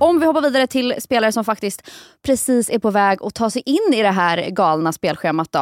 Om 0.00 0.20
vi 0.20 0.26
hoppar 0.26 0.42
vidare 0.42 0.66
till 0.66 0.94
spelare 0.98 1.32
som 1.32 1.44
faktiskt 1.44 1.90
precis 2.26 2.70
är 2.70 2.78
på 2.78 2.90
väg 2.90 3.18
att 3.22 3.34
ta 3.34 3.50
sig 3.50 3.62
in 3.66 3.94
i 3.94 4.02
det 4.02 4.10
här 4.10 4.50
galna 4.50 4.92
spelschemat. 4.92 5.52
Då. 5.52 5.58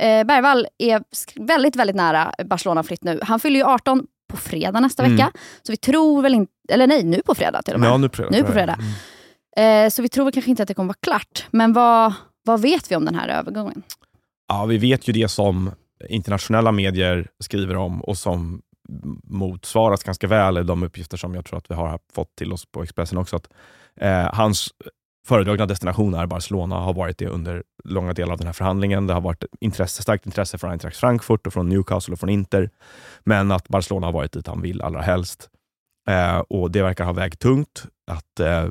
Eh, 0.00 0.24
Bergvall 0.24 0.66
är 0.78 1.02
väldigt, 1.46 1.76
väldigt 1.76 1.96
nära 1.96 2.32
Barcelona-flytt 2.44 3.04
nu. 3.04 3.20
Han 3.22 3.40
fyller 3.40 3.56
ju 3.60 3.64
18 3.66 4.06
på 4.30 4.36
fredag 4.36 4.80
nästa 4.80 5.02
Mm. 5.04 5.16
vecka. 5.16 5.32
Så 5.62 5.72
vi 5.72 5.76
tror 5.76 6.22
väl 6.22 6.34
inte, 6.34 6.52
eller 6.68 6.86
nej, 6.86 7.02
nu 7.04 7.22
på 7.26 7.34
fredag 7.34 7.62
till 7.62 7.74
och 7.74 7.80
med. 7.80 7.90
Ja, 7.90 7.96
nu 7.96 8.08
på 8.08 8.16
fredag. 8.16 8.30
Nu 8.30 8.42
på 8.42 8.52
fredag. 8.52 8.78
Eh, 9.56 9.88
så 9.90 10.02
vi 10.02 10.08
tror 10.08 10.24
väl 10.24 10.32
kanske 10.32 10.50
inte 10.50 10.62
att 10.62 10.68
det 10.68 10.74
kommer 10.74 10.88
vara 10.88 10.98
klart. 11.02 11.46
Men 11.50 11.72
vad, 11.72 12.12
vad 12.44 12.60
vet 12.62 12.90
vi 12.90 12.96
om 12.96 13.04
den 13.04 13.14
här 13.14 13.28
övergången? 13.28 13.82
Ja, 14.48 14.64
vi 14.64 14.78
vet 14.78 15.08
ju 15.08 15.12
det 15.12 15.28
som 15.28 15.70
internationella 16.08 16.72
medier 16.72 17.28
skriver 17.40 17.76
om 17.76 18.00
och 18.04 18.18
som 18.18 18.62
motsvaras 19.24 20.04
ganska 20.04 20.26
väl 20.26 20.58
i 20.58 20.62
de 20.62 20.82
uppgifter 20.82 21.16
som 21.16 21.34
jag 21.34 21.44
tror 21.44 21.58
att 21.58 21.70
vi 21.70 21.74
har 21.74 21.98
fått 22.14 22.36
till 22.36 22.52
oss 22.52 22.66
på 22.66 22.82
Expressen 22.82 23.18
också. 23.18 23.36
Att, 23.36 23.48
eh, 23.96 24.34
hans 24.34 24.68
föredragna 25.26 25.66
destination 25.66 26.14
är 26.14 26.26
Barcelona, 26.26 26.76
har 26.76 26.94
varit 26.94 27.18
det 27.18 27.26
under 27.26 27.62
långa 27.84 28.12
delar 28.12 28.32
av 28.32 28.38
den 28.38 28.46
här 28.46 28.52
förhandlingen. 28.52 29.06
Det 29.06 29.14
har 29.14 29.20
varit 29.20 29.44
intresse, 29.60 30.02
starkt 30.02 30.26
intresse 30.26 30.58
från 30.58 30.70
Eintracht 30.70 30.96
Frankfurt, 30.96 31.46
och 31.46 31.52
från 31.52 31.68
Newcastle 31.68 32.12
och 32.12 32.20
från 32.20 32.30
Inter. 32.30 32.70
Men 33.24 33.52
att 33.52 33.68
Barcelona 33.68 34.06
har 34.06 34.12
varit 34.12 34.32
dit 34.32 34.46
han 34.46 34.62
vill 34.62 34.82
allra 34.82 35.00
helst. 35.00 35.50
Eh, 36.08 36.38
och 36.38 36.70
Det 36.70 36.82
verkar 36.82 37.04
ha 37.04 37.12
vägt 37.12 37.40
tungt. 37.40 37.86
Att 38.10 38.40
eh, 38.40 38.68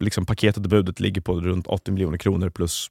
liksom 0.00 0.26
paketet 0.26 0.64
och 0.64 0.70
budet 0.70 1.00
ligger 1.00 1.20
på 1.20 1.40
runt 1.40 1.66
80 1.66 1.92
miljoner 1.92 2.18
kronor 2.18 2.50
plus 2.50 2.88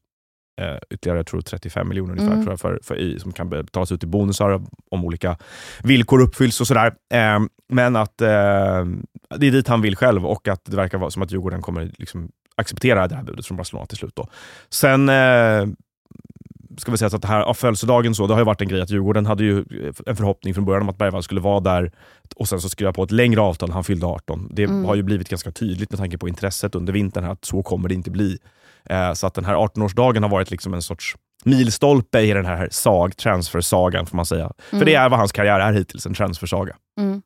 eh, 0.57 0.75
ytterligare 0.89 1.19
jag 1.19 1.27
tror 1.27 1.41
35 1.41 1.89
miljoner 1.89 2.11
ungefär, 2.11 2.31
Mm. 2.33 2.43
tror 2.43 2.51
jag, 2.53 2.59
för, 2.59 2.79
för 2.83 2.95
i, 2.97 3.19
som 3.19 3.31
kan 3.33 3.49
betalas 3.49 3.91
ut 3.91 4.03
i 4.03 4.07
bonusar 4.07 4.61
om 4.91 5.05
olika 5.05 5.37
villkor 5.83 6.21
uppfylls 6.21 6.61
och 6.61 6.67
sådär. 6.67 6.93
Eh, 7.13 7.39
men 7.69 7.95
att 7.95 8.21
eh, 8.21 8.27
det 9.37 9.47
är 9.47 9.51
dit 9.51 9.67
han 9.67 9.81
vill 9.81 9.95
själv 9.95 10.25
och 10.25 10.47
att 10.47 10.65
det 10.65 10.75
verkar 10.75 10.97
vara 10.97 11.11
som 11.11 11.21
att 11.21 11.31
Djurgården 11.31 11.61
kommer 11.61 11.91
liksom 11.97 12.31
acceptera 12.55 13.07
det 13.07 13.15
här 13.15 13.23
budet 13.23 13.45
från 13.45 13.57
Barcelona 13.57 13.85
till 13.85 13.97
slut. 13.97 14.15
Då. 14.15 14.27
Sen 14.69 15.09
ska 16.77 16.91
vi 16.91 16.97
säga 16.97 17.07
att 17.15 17.21
det 17.21 17.27
här, 17.27 17.39
ja, 17.39 17.53
födelsedagen 17.53 18.15
så, 18.15 18.27
det 18.27 18.33
har 18.33 18.41
ju 18.41 18.45
varit 18.45 18.61
en 18.61 18.67
grej 18.67 18.81
att 18.81 18.89
Djurgården 18.89 19.25
hade 19.25 19.43
ju 19.43 19.65
en 20.05 20.15
förhoppning 20.15 20.53
från 20.53 20.65
början 20.65 20.81
om 20.81 20.89
att 20.89 20.97
Bergvall 20.97 21.23
skulle 21.23 21.41
vara 21.41 21.59
där 21.59 21.91
och 22.35 22.47
sen 22.47 22.61
så 22.61 22.69
skriva 22.69 22.93
på 22.93 23.03
ett 23.03 23.11
längre 23.11 23.41
avtal 23.41 23.69
när 23.69 23.73
han 23.73 23.83
fyllde 23.83 24.05
18. 24.05 24.49
Det 24.51 24.63
Mm. 24.63 24.85
har 24.85 24.95
ju 24.95 25.03
blivit 25.03 25.29
ganska 25.29 25.51
tydligt 25.51 25.91
med 25.91 25.99
tanke 25.99 26.17
på 26.17 26.27
intresset 26.27 26.75
under 26.75 26.93
vintern 26.93 27.23
här, 27.23 27.31
att 27.31 27.45
så 27.45 27.63
kommer 27.63 27.89
det 27.89 27.95
inte 27.95 28.11
bli. 28.11 28.37
Eh, 28.89 29.13
så 29.13 29.27
att 29.27 29.33
den 29.33 29.45
här 29.45 29.55
18-årsdagen 29.55 30.23
har 30.23 30.29
varit 30.29 30.51
liksom 30.51 30.73
en 30.73 30.81
sorts 30.81 31.15
milstolpe 31.45 32.19
i 32.21 32.33
den 32.33 32.45
här 32.45 32.67
sag, 32.71 33.17
transfersagan 33.17 34.05
får 34.05 34.15
man 34.15 34.25
säga. 34.25 34.51
För 34.69 34.85
det 34.85 34.95
är 34.95 35.09
vad 35.09 35.19
hans 35.19 35.31
karriär 35.31 35.59
är 35.59 35.73
hittills, 35.73 36.05
en 36.05 36.13
transfersaga. 36.13 36.75
Mm. 36.99 37.21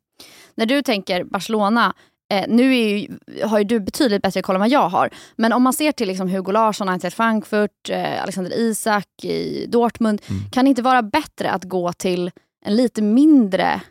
När 0.56 0.65
du 0.65 0.81
tänker 0.81 1.24
Barcelona, 1.24 1.94
eh, 2.31 2.45
nu 2.48 2.75
ju, 2.75 3.18
har 3.44 3.57
ju 3.57 3.63
du 3.63 3.80
betydligt 3.80 4.22
bättre 4.22 4.42
koll 4.42 4.56
än 4.56 4.60
vad 4.60 4.69
jag 4.69 4.89
har. 4.89 5.10
Men 5.36 5.54
om 5.54 5.63
man 5.63 5.74
ser 5.74 5.92
till 5.92 6.07
liksom 6.07 6.30
Hugo 6.30 6.51
Larsson, 6.51 6.89
Eintracht 6.89 7.16
Frankfurt, 7.16 7.89
eh, 7.89 8.24
Alexander 8.24 8.60
Isak 8.60 9.07
i 9.24 9.66
Dortmund. 9.69 10.22
Mm. 10.30 10.42
Kan 10.51 10.66
det 10.66 10.69
inte 10.69 10.81
vara 10.81 11.01
bättre 11.01 11.51
att 11.51 11.63
gå 11.63 11.94
till 11.94 12.31
en 12.66 12.75
lite 12.75 13.01
mindre 13.01 13.81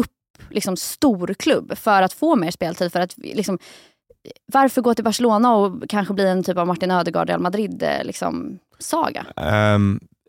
upp, 0.00 0.10
liksom 0.50 0.76
stor 0.76 1.34
klubb 1.34 1.78
för 1.78 2.02
att 2.02 2.12
få 2.12 2.36
mer 2.36 2.50
speltid? 2.50 2.92
För 2.92 3.00
att, 3.00 3.14
liksom, 3.16 3.58
varför 4.52 4.82
gå 4.82 4.94
till 4.94 5.04
Barcelona 5.04 5.54
och 5.54 5.88
kanske 5.88 6.14
bli 6.14 6.28
en 6.28 6.42
typ 6.42 6.58
av 6.58 6.66
Martin 6.66 6.90
Ödegaard 6.90 7.28
Real 7.28 7.40
Madrid 7.40 7.82
eh, 7.82 8.04
liksom, 8.04 8.58
saga? 8.78 9.26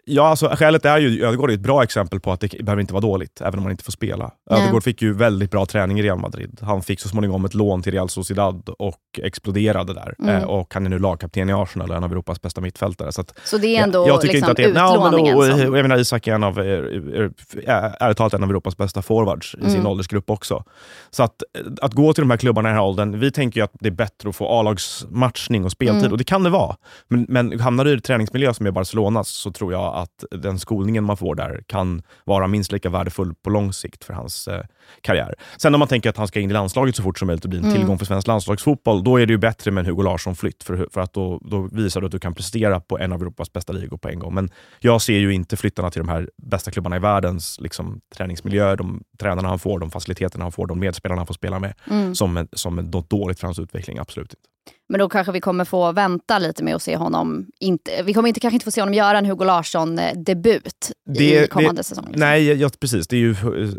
Ehm, 0.07 0.15
ja, 0.15 0.27
alltså, 0.27 0.47
skälet 0.47 0.85
är 0.85 0.97
ju, 0.97 1.25
Ödegaard 1.25 1.49
är 1.49 1.53
ett 1.53 1.59
bra 1.59 1.83
exempel 1.83 2.19
på 2.19 2.31
att 2.31 2.39
det 2.39 2.63
behöver 2.63 2.81
inte 2.81 2.93
vara 2.93 3.01
dåligt, 3.01 3.41
även 3.41 3.53
om 3.59 3.63
man 3.63 3.71
inte 3.71 3.83
får 3.83 3.91
spela. 3.91 4.31
Nej. 4.49 4.61
Ödegaard 4.61 4.83
fick 4.83 5.01
ju 5.01 5.13
väldigt 5.13 5.51
bra 5.51 5.65
träning 5.65 5.99
i 5.99 6.03
Real 6.03 6.19
Madrid. 6.19 6.59
Han 6.61 6.81
fick 6.81 6.99
så 6.99 7.09
småningom 7.09 7.45
ett 7.45 7.53
lån 7.53 7.81
till 7.81 7.91
Real 7.91 8.09
Sociedad 8.09 8.69
och 8.79 8.99
exploderade 9.23 9.93
där. 9.93 10.15
Mm. 10.19 10.35
Eh, 10.35 10.43
och 10.43 10.73
han 10.73 10.85
är 10.85 10.89
nu 10.89 10.99
lagkapten 10.99 11.49
i 11.49 11.53
Arsenal, 11.53 11.91
en 11.91 12.03
av 12.03 12.11
Europas 12.11 12.41
bästa 12.41 12.61
mittfältare. 12.61 13.11
Så 13.11 13.21
att, 13.21 13.33
Så 13.43 13.57
det 13.57 13.77
är 13.77 13.83
ändå 13.83 13.99
jag, 13.99 14.07
jag 14.07 14.21
tycker 14.21 14.33
liksom, 14.33 14.49
inte 14.49 14.67
att 14.67 14.73
det, 14.73 14.81
Nej, 14.81 14.97
men 14.97 15.05
utlåningen 15.07 15.37
och, 15.37 15.77
jag 15.77 15.81
menar, 15.83 15.97
Isak 15.97 16.27
är 16.27 16.33
en 16.33 16.43
av, 16.43 16.59
är, 16.59 16.63
är, 16.63 17.95
ärligt 17.99 18.17
talat 18.17 18.33
en 18.33 18.43
av 18.43 18.49
Europas 18.49 18.77
bästa 18.77 19.01
forwards 19.01 19.55
i 19.55 19.69
sin 19.69 19.75
Mm. 19.75 19.87
åldersgrupp 19.87 20.29
också. 20.29 20.63
Så 21.11 21.23
att, 21.23 21.43
att 21.81 21.93
gå 21.93 22.13
till 22.13 22.21
de 22.21 22.29
här 22.29 22.37
klubbarna 22.37 22.69
i 22.69 22.71
den 22.71 22.77
här 22.77 22.85
åldern, 22.85 23.19
vi 23.19 23.31
tänker 23.31 23.59
ju 23.59 23.63
att 23.63 23.71
det 23.79 23.87
är 23.87 23.91
bättre 23.91 24.29
att 24.29 24.35
få 24.35 24.59
A-lagsmatchning 24.59 25.65
och 25.65 25.71
speltid, 25.71 25.99
Mm. 25.99 26.11
och 26.11 26.17
det 26.17 26.23
kan 26.23 26.43
det 26.43 26.49
vara. 26.49 26.75
Men, 27.07 27.25
men 27.29 27.59
hamnar 27.59 27.85
du 27.85 27.93
i 27.97 28.01
träningsmiljö 28.01 28.53
som 28.53 28.65
är 28.65 28.71
Barcelonas 28.71 29.29
så 29.29 29.51
tror 29.51 29.73
jag 29.73 29.94
att 29.95 30.23
den 30.31 30.59
skolningen 30.59 31.03
man 31.03 31.17
får 31.17 31.35
där 31.35 31.63
kan 31.67 32.01
vara 32.23 32.47
minst 32.47 32.71
lika 32.71 32.89
värdefull 32.89 33.33
på 33.35 33.49
lång 33.49 33.73
sikt 33.73 34.03
för 34.03 34.13
hans 34.13 34.47
eh, 34.47 34.63
karriär. 35.01 35.35
Sen 35.57 35.73
om 35.75 35.79
man 35.79 35.87
tänker 35.87 36.09
att 36.09 36.17
han 36.17 36.27
ska 36.27 36.39
in 36.39 36.49
i 36.49 36.53
landslaget 36.53 36.95
så 36.95 37.03
fort 37.03 37.19
som 37.19 37.25
möjligt 37.27 37.43
och 37.43 37.49
bli 37.49 37.59
en 37.59 37.65
Mm. 37.65 37.77
tillgång 37.77 37.97
för 37.99 38.05
svensk 38.05 38.27
landslagsfotboll, 38.27 39.03
då 39.03 39.17
är 39.17 39.25
det 39.25 39.33
ju 39.33 39.37
bättre 39.37 39.71
med 39.71 39.81
en 39.81 39.85
Hugo 39.85 40.01
Larsson-flytt, 40.03 40.63
för, 40.63 40.87
för 40.91 41.01
att 41.01 41.13
då, 41.13 41.39
då 41.41 41.69
visar 41.71 42.01
du 42.01 42.05
att 42.05 42.11
du 42.11 42.19
kan 42.19 42.33
prestera 42.33 42.79
på 42.79 42.99
en 42.99 43.11
av 43.13 43.21
Europas 43.21 43.53
bästa 43.53 43.73
ligor 43.73 43.97
på 43.97 44.09
en 44.09 44.19
gång. 44.19 44.33
Men 44.33 44.49
jag 44.79 45.01
ser 45.01 45.17
ju 45.17 45.33
inte 45.33 45.57
flyttarna 45.57 45.91
till 45.91 45.99
de 46.01 46.09
här 46.09 46.29
bästa 46.43 46.71
klubbarna 46.71 46.95
i 46.95 46.99
världens 46.99 47.59
liksom, 47.61 48.01
träningsmiljöer, 48.15 48.75
de 48.75 49.03
tränarna 49.19 49.47
han 49.49 49.59
får, 49.59 49.79
de 49.79 49.91
faciliteterna 49.91 50.43
han 50.45 50.51
får, 50.51 50.67
de 50.67 50.79
medspelarna 50.79 51.19
han 51.19 51.27
får 51.27 51.33
spela 51.33 51.59
med, 51.59 51.73
Mm. 51.91 52.15
som, 52.15 52.47
som 52.53 52.75
något 52.75 53.09
dåligt 53.09 53.39
för 53.39 53.47
hans 53.47 53.59
utveckling. 53.59 53.97
Absolut 53.97 54.33
inte. 54.33 54.54
Men 54.89 54.99
då 54.99 55.09
kanske 55.09 55.31
vi 55.33 55.41
kommer 55.41 55.65
få 55.65 55.91
vänta 55.91 56.39
lite 56.39 56.63
med 56.63 56.75
att 56.75 56.81
se 56.83 56.95
honom. 56.97 57.45
Inte, 57.59 58.03
vi 58.03 58.13
kommer 58.13 58.27
inte, 58.27 58.39
kanske 58.39 58.55
inte 58.55 58.63
få 58.63 58.71
se 58.71 58.81
honom 58.81 58.93
göra 58.93 59.17
en 59.17 59.25
Hugo 59.25 59.43
Larsson-debut 59.45 60.91
i 61.17 61.29
Det- 61.29 61.47
kommande 61.51 61.83
säsong. 61.83 62.05
liksom. 62.05 62.19
Nej, 62.19 62.53
ja, 62.53 62.69
precis. 62.79 63.07
Det 63.07 63.15
är 63.15 63.19
ju 63.19 63.31
eh, 63.31 63.69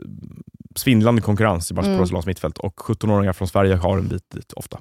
svindlande 0.76 1.22
konkurrens 1.22 1.70
i 1.70 1.74
Mm. 1.74 1.98
Barcelonas 1.98 2.26
mittfält 2.26 2.58
och 2.58 2.76
17-åringar 2.80 3.32
från 3.32 3.48
Sverige 3.48 3.74
har 3.74 3.98
en 3.98 4.08
bit 4.08 4.30
dit 4.34 4.52
ofta. 4.52 4.78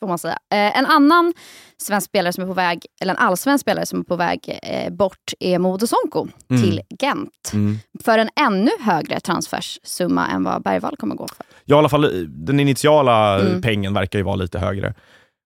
får 0.00 0.08
man 0.08 0.18
säga. 0.18 0.38
Eh, 0.52 0.78
en 0.78 0.86
annan 0.86 1.34
svensk 1.82 2.06
spelare 2.06 2.32
som 2.32 2.42
är 2.44 2.48
på 2.48 2.54
väg, 2.54 2.86
eller 3.00 3.14
en 3.14 3.18
allsvensk 3.18 3.62
spelare 3.62 3.86
som 3.86 4.00
är 4.00 4.04
på 4.04 4.16
väg 4.16 4.58
eh, 4.62 4.92
bort 4.92 5.32
är 5.40 5.58
Modo 5.58 5.86
Sonko 5.86 6.28
Mm. 6.50 6.62
till 6.62 6.80
Gent. 7.00 7.50
Mm. 7.52 7.78
För 8.04 8.18
en 8.18 8.28
ännu 8.40 8.70
högre 8.80 9.20
transfersumma 9.20 10.28
än 10.28 10.44
vad 10.44 10.62
Bergvall 10.62 10.96
kommer 10.96 11.14
gå 11.14 11.28
för. 11.28 11.46
Ja, 11.64 11.76
i 11.76 11.78
alla 11.78 11.88
fall 11.88 12.26
den 12.28 12.60
initiala 12.60 13.40
Mm. 13.40 13.62
pengen 13.62 13.94
verkar 13.94 14.18
ju 14.18 14.22
vara 14.22 14.36
lite 14.36 14.58
högre. 14.58 14.94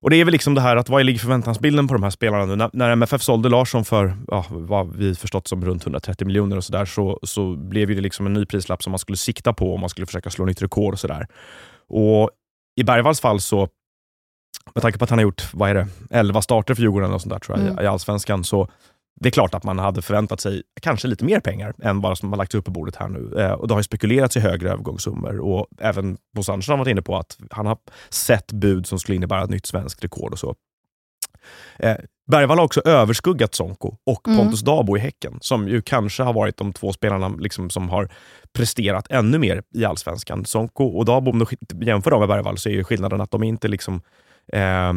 och 0.02 0.10
Det 0.10 0.16
är 0.16 0.24
väl 0.24 0.32
liksom 0.32 0.54
det 0.54 0.60
här 0.60 0.76
att 0.76 0.88
vad 0.88 1.04
ligger 1.04 1.18
förväntansbilden 1.20 1.88
på 1.88 1.94
de 1.94 2.02
här 2.02 2.10
spelarna 2.10 2.44
nu? 2.44 2.56
När, 2.56 2.70
när 2.72 2.90
MFF 2.90 3.22
sålde 3.22 3.48
Larsson 3.48 3.84
för 3.84 4.16
ja, 4.28 4.44
vad 4.50 4.96
vi 4.96 5.14
förstått 5.14 5.48
som 5.48 5.64
runt 5.64 5.82
130 5.82 6.26
miljoner 6.26 6.56
och 6.56 6.64
så, 6.64 6.72
där, 6.72 6.84
så, 6.84 7.18
så 7.22 7.56
blev 7.56 7.88
det 7.88 7.94
liksom 8.00 8.26
en 8.26 8.32
ny 8.32 8.46
prislapp 8.46 8.82
som 8.82 8.90
man 8.90 8.98
skulle 8.98 9.16
sikta 9.16 9.52
på 9.52 9.74
om 9.74 9.80
man 9.80 9.90
skulle 9.90 10.06
försöka 10.06 10.30
slå 10.30 10.44
nytt 10.44 10.62
rekord. 10.62 10.92
och 10.92 11.00
sådär. 11.00 11.26
Och 11.88 12.30
I 12.80 12.84
Bergvalls 12.84 13.20
fall 13.20 13.40
så 13.40 13.68
med 14.74 14.82
tanke 14.82 14.98
på 14.98 15.04
att 15.04 15.10
han 15.10 15.18
har 15.18 15.22
gjort 15.22 15.54
vad 15.54 15.70
är 15.70 15.74
det, 15.74 15.86
11 16.10 16.42
starter 16.42 16.74
för 16.74 16.82
Djurgården 16.82 17.12
och 17.12 17.20
sånt 17.20 17.32
där, 17.32 17.38
tror 17.38 17.58
jag, 17.58 17.66
mm. 17.68 17.84
i 17.84 17.86
Allsvenskan, 17.86 18.44
så 18.44 18.68
det 19.20 19.28
är 19.28 19.30
klart 19.30 19.54
att 19.54 19.64
man 19.64 19.78
hade 19.78 20.02
förväntat 20.02 20.40
sig 20.40 20.62
kanske 20.82 21.08
lite 21.08 21.24
mer 21.24 21.40
pengar 21.40 21.74
än 21.82 22.00
vad 22.00 22.18
som 22.18 22.30
har 22.30 22.36
lagts 22.36 22.54
upp 22.54 22.64
på 22.64 22.70
bordet 22.70 22.96
här 22.96 23.08
nu. 23.08 23.40
Eh, 23.40 23.52
och 23.52 23.68
Det 23.68 23.74
har 23.74 23.82
spekulerats 23.82 24.36
i 24.36 24.40
högre 24.40 24.70
övergångssummor 24.70 25.40
och 25.40 25.66
även 25.78 26.18
Bosse 26.34 26.52
Andersson 26.52 26.72
har 26.72 26.78
varit 26.78 26.90
inne 26.90 27.02
på 27.02 27.16
att 27.16 27.38
han 27.50 27.66
har 27.66 27.78
sett 28.10 28.52
bud 28.52 28.86
som 28.86 28.98
skulle 28.98 29.16
innebära 29.16 29.44
ett 29.44 29.50
nytt 29.50 29.66
svenskt 29.66 30.04
rekord 30.04 30.32
och 30.32 30.38
så. 30.38 30.54
Eh, 31.78 31.96
Bergvall 32.30 32.58
har 32.58 32.64
också 32.64 32.80
överskuggat 32.84 33.54
Sonko 33.54 33.96
och 34.06 34.28
mm. 34.28 34.40
Pontus 34.40 34.60
Dabo 34.60 34.96
i 34.96 35.00
Häcken, 35.00 35.38
som 35.40 35.68
ju 35.68 35.82
kanske 35.82 36.22
har 36.22 36.32
varit 36.32 36.56
de 36.56 36.72
två 36.72 36.92
spelarna 36.92 37.28
liksom 37.28 37.70
som 37.70 37.88
har 37.88 38.08
presterat 38.52 39.06
ännu 39.10 39.38
mer 39.38 39.62
i 39.74 39.84
Allsvenskan. 39.84 40.44
Sonko 40.44 40.84
och 40.84 41.04
Dabo, 41.04 41.30
om 41.30 41.38
du 41.38 41.46
jämför 41.86 42.10
dem 42.10 42.20
med 42.20 42.28
Bergvall, 42.28 42.58
så 42.58 42.68
är 42.68 42.82
skillnaden 42.82 43.20
att 43.20 43.30
de 43.30 43.42
inte 43.42 43.68
liksom 43.68 44.02
Eh, 44.52 44.92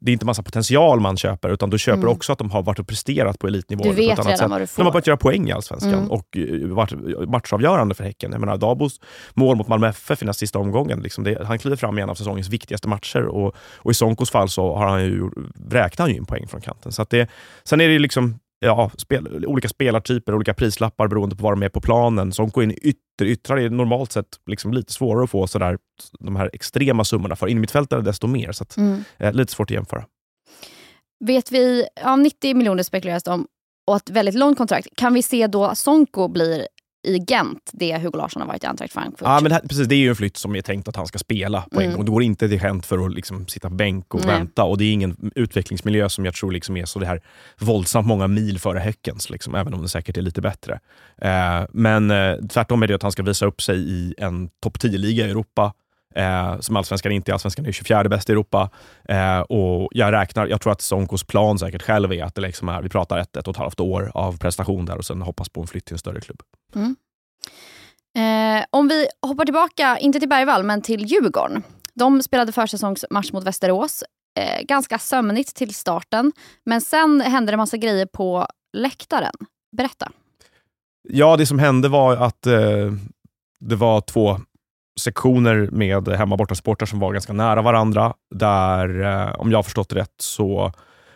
det 0.00 0.10
är 0.10 0.12
inte 0.12 0.26
massa 0.26 0.42
potential 0.42 1.00
man 1.00 1.16
köper, 1.16 1.48
utan 1.48 1.70
du 1.70 1.78
köper 1.78 1.98
mm. 1.98 2.12
också 2.12 2.32
att 2.32 2.38
de 2.38 2.50
har 2.50 2.62
varit 2.62 2.78
och 2.78 2.86
presterat 2.86 3.38
på 3.38 3.46
elitnivå. 3.46 3.82
Du 3.82 3.92
vet 3.92 4.16
på 4.16 4.22
redan 4.22 4.38
sätt. 4.38 4.50
vad 4.50 4.60
du 4.60 4.66
får. 4.66 4.82
De 4.82 4.86
har 4.86 4.92
börjat 4.92 5.06
göra 5.06 5.16
poäng 5.16 5.48
i 5.48 5.52
Allsvenskan 5.52 5.94
mm. 5.94 6.10
och 6.10 6.36
eh, 6.36 6.68
varit 6.68 6.92
matchavgörande 7.28 7.94
för 7.94 8.04
Häcken. 8.04 8.32
Jag 8.32 8.40
menar, 8.40 8.56
Dabos 8.56 9.00
mål 9.34 9.56
mot 9.56 9.68
Malmö 9.68 9.88
FF 9.88 10.22
i 10.22 10.24
den 10.24 10.34
sista 10.34 10.58
omgången, 10.58 11.00
liksom 11.00 11.24
det, 11.24 11.46
han 11.46 11.58
kliver 11.58 11.76
fram 11.76 11.98
i 11.98 12.02
en 12.02 12.10
av 12.10 12.14
säsongens 12.14 12.48
viktigaste 12.48 12.88
matcher 12.88 13.22
och, 13.22 13.54
och 13.76 13.90
i 13.90 13.94
Sonkos 13.94 14.30
fall 14.30 14.48
så 14.48 14.76
har 14.76 14.86
han 14.86 15.04
ju, 15.04 15.30
räknar 15.70 16.04
han 16.04 16.10
ju 16.10 16.16
in 16.16 16.26
poäng 16.26 16.48
från 16.48 16.60
kanten. 16.60 16.92
Så 16.92 17.06
det, 17.10 17.28
sen 17.64 17.80
är 17.80 17.88
det 17.88 17.98
liksom 17.98 18.38
ja, 18.66 18.90
spel, 18.98 19.44
olika 19.46 19.68
spelartyper, 19.68 20.34
olika 20.34 20.54
prislappar 20.54 21.08
beroende 21.08 21.36
på 21.36 21.42
var 21.42 21.52
de 21.52 21.62
är 21.62 21.68
på 21.68 21.80
planen. 21.80 22.32
Går 22.52 22.64
in 22.64 22.70
i 22.70 22.78
ytter, 22.82 23.26
yttrar 23.26 23.56
är 23.56 23.70
normalt 23.70 24.12
sett 24.12 24.26
liksom 24.46 24.72
lite 24.72 24.92
svårare 24.92 25.24
att 25.24 25.30
få 25.30 25.46
sådär, 25.46 25.78
de 26.18 26.36
här 26.36 26.50
extrema 26.52 27.04
summorna 27.04 27.36
för. 27.36 27.46
Innermittfältare 27.46 28.00
desto 28.00 28.26
mer, 28.26 28.52
så 28.52 28.62
att, 28.62 28.76
mm. 28.76 29.04
eh, 29.18 29.32
lite 29.32 29.52
svårt 29.52 29.70
att 29.70 29.74
jämföra. 29.74 30.04
Vet 31.24 31.52
vi, 31.52 31.86
ja, 32.02 32.16
90 32.16 32.56
miljoner 32.56 32.82
spekuleras 32.82 33.22
det 33.22 33.30
om 33.30 33.46
och 33.86 33.96
ett 33.96 34.10
väldigt 34.10 34.34
långt 34.34 34.58
kontrakt. 34.58 34.88
Kan 34.96 35.14
vi 35.14 35.22
se 35.22 35.46
då 35.46 35.74
Sonko 35.74 36.28
blir 36.28 36.66
i 37.04 37.18
Gent, 37.18 37.70
det 37.72 37.98
Hugo 37.98 38.18
Larsson 38.18 38.42
har 38.42 38.48
varit 38.48 38.64
i 38.64 38.66
Eintracht 38.66 38.92
Frankfurt. 38.92 39.28
Ja, 39.28 39.40
men 39.42 39.52
här, 39.52 39.60
precis, 39.60 39.88
det 39.88 39.94
är 39.94 39.98
ju 39.98 40.08
en 40.08 40.16
flytt 40.16 40.36
som 40.36 40.56
är 40.56 40.62
tänkt 40.62 40.88
att 40.88 40.96
han 40.96 41.06
ska 41.06 41.18
spela 41.18 41.60
på 41.70 41.80
en 41.80 41.86
mm. 41.86 41.96
gång. 41.96 42.04
Det 42.04 42.10
går 42.10 42.22
inte 42.22 42.48
till 42.48 42.58
Gent 42.58 42.86
för 42.86 43.06
att 43.06 43.14
liksom 43.14 43.48
sitta 43.48 43.70
bänk 43.70 44.14
och 44.14 44.26
Nej. 44.26 44.38
vänta. 44.38 44.64
Och 44.64 44.78
Det 44.78 44.84
är 44.84 44.92
ingen 44.92 45.30
utvecklingsmiljö 45.34 46.08
som 46.08 46.24
jag 46.24 46.34
tror 46.34 46.52
liksom 46.52 46.76
är 46.76 46.84
så 46.84 46.98
det 46.98 47.06
här 47.06 47.20
våldsamt 47.58 48.06
många 48.06 48.26
mil 48.28 48.58
före 48.58 48.78
Häckens, 48.78 49.30
liksom, 49.30 49.54
även 49.54 49.74
om 49.74 49.82
det 49.82 49.88
säkert 49.88 50.16
är 50.16 50.22
lite 50.22 50.40
bättre. 50.40 50.80
Eh, 51.18 51.64
men 51.72 52.10
eh, 52.10 52.36
tvärtom 52.50 52.82
är 52.82 52.86
det 52.86 52.94
att 52.94 53.02
han 53.02 53.12
ska 53.12 53.22
visa 53.22 53.46
upp 53.46 53.62
sig 53.62 53.76
i 53.76 54.14
en 54.18 54.48
topp 54.62 54.78
10-liga 54.78 55.26
i 55.26 55.30
Europa. 55.30 55.72
Eh, 56.14 56.60
som 56.60 56.76
allsvenskan 56.76 57.12
inte 57.12 57.30
är. 57.30 57.32
Allsvenskan 57.32 57.66
är 57.66 57.72
24 57.72 58.04
bäst 58.04 58.28
i 58.30 58.32
Europa. 58.32 58.70
Eh, 59.08 59.40
och 59.40 59.88
jag, 59.92 60.12
räknar, 60.12 60.46
jag 60.46 60.60
tror 60.60 60.72
att 60.72 60.80
Sonkos 60.80 61.24
plan 61.24 61.58
säkert 61.58 61.82
själv 61.82 62.12
är 62.12 62.24
att 62.24 62.34
det 62.34 62.40
liksom 62.40 62.68
är, 62.68 62.82
vi 62.82 62.88
pratar 62.88 63.18
ett, 63.18 63.36
ett 63.36 63.48
och 63.48 63.54
ett 63.54 63.58
halvt 63.58 63.80
år 63.80 64.10
av 64.14 64.38
prestation 64.38 64.86
där 64.86 64.96
och 64.96 65.04
sen 65.04 65.22
hoppas 65.22 65.48
på 65.48 65.60
en 65.60 65.66
flytt 65.66 65.84
till 65.84 65.94
en 65.94 65.98
större 65.98 66.20
klubb. 66.20 66.42
Mm. 66.74 66.96
Eh, 68.14 68.64
om 68.70 68.88
vi 68.88 69.06
hoppar 69.22 69.44
tillbaka, 69.44 69.98
inte 69.98 70.20
till 70.20 70.28
Bergvall, 70.28 70.62
men 70.62 70.82
till 70.82 71.04
Djurgården. 71.04 71.62
De 71.94 72.22
spelade 72.22 72.52
försäsongsmatch 72.52 73.32
mot 73.32 73.44
Västerås. 73.44 74.04
Eh, 74.38 74.62
ganska 74.62 74.98
sömnigt 74.98 75.56
till 75.56 75.74
starten, 75.74 76.32
men 76.64 76.80
sen 76.80 77.20
hände 77.20 77.52
det 77.52 77.56
massa 77.56 77.76
grejer 77.76 78.06
på 78.06 78.46
läktaren. 78.72 79.34
Berätta. 79.76 80.10
Ja, 81.08 81.36
det 81.36 81.46
som 81.46 81.58
hände 81.58 81.88
var 81.88 82.16
att 82.16 82.46
eh, 82.46 82.92
det 83.60 83.76
var 83.76 84.00
två 84.00 84.40
sektioner 85.00 85.68
med 85.72 86.08
hemma 86.08 86.36
borta 86.36 86.54
supportrar 86.54 86.86
som 86.86 86.98
var 86.98 87.12
ganska 87.12 87.32
nära 87.32 87.62
varandra. 87.62 88.14
Där, 88.34 89.02
eh, 89.02 89.34
om 89.34 89.50
jag 89.50 89.58
har 89.58 89.62
förstått 89.62 89.92
rätt, 89.92 90.14
så 90.18 90.72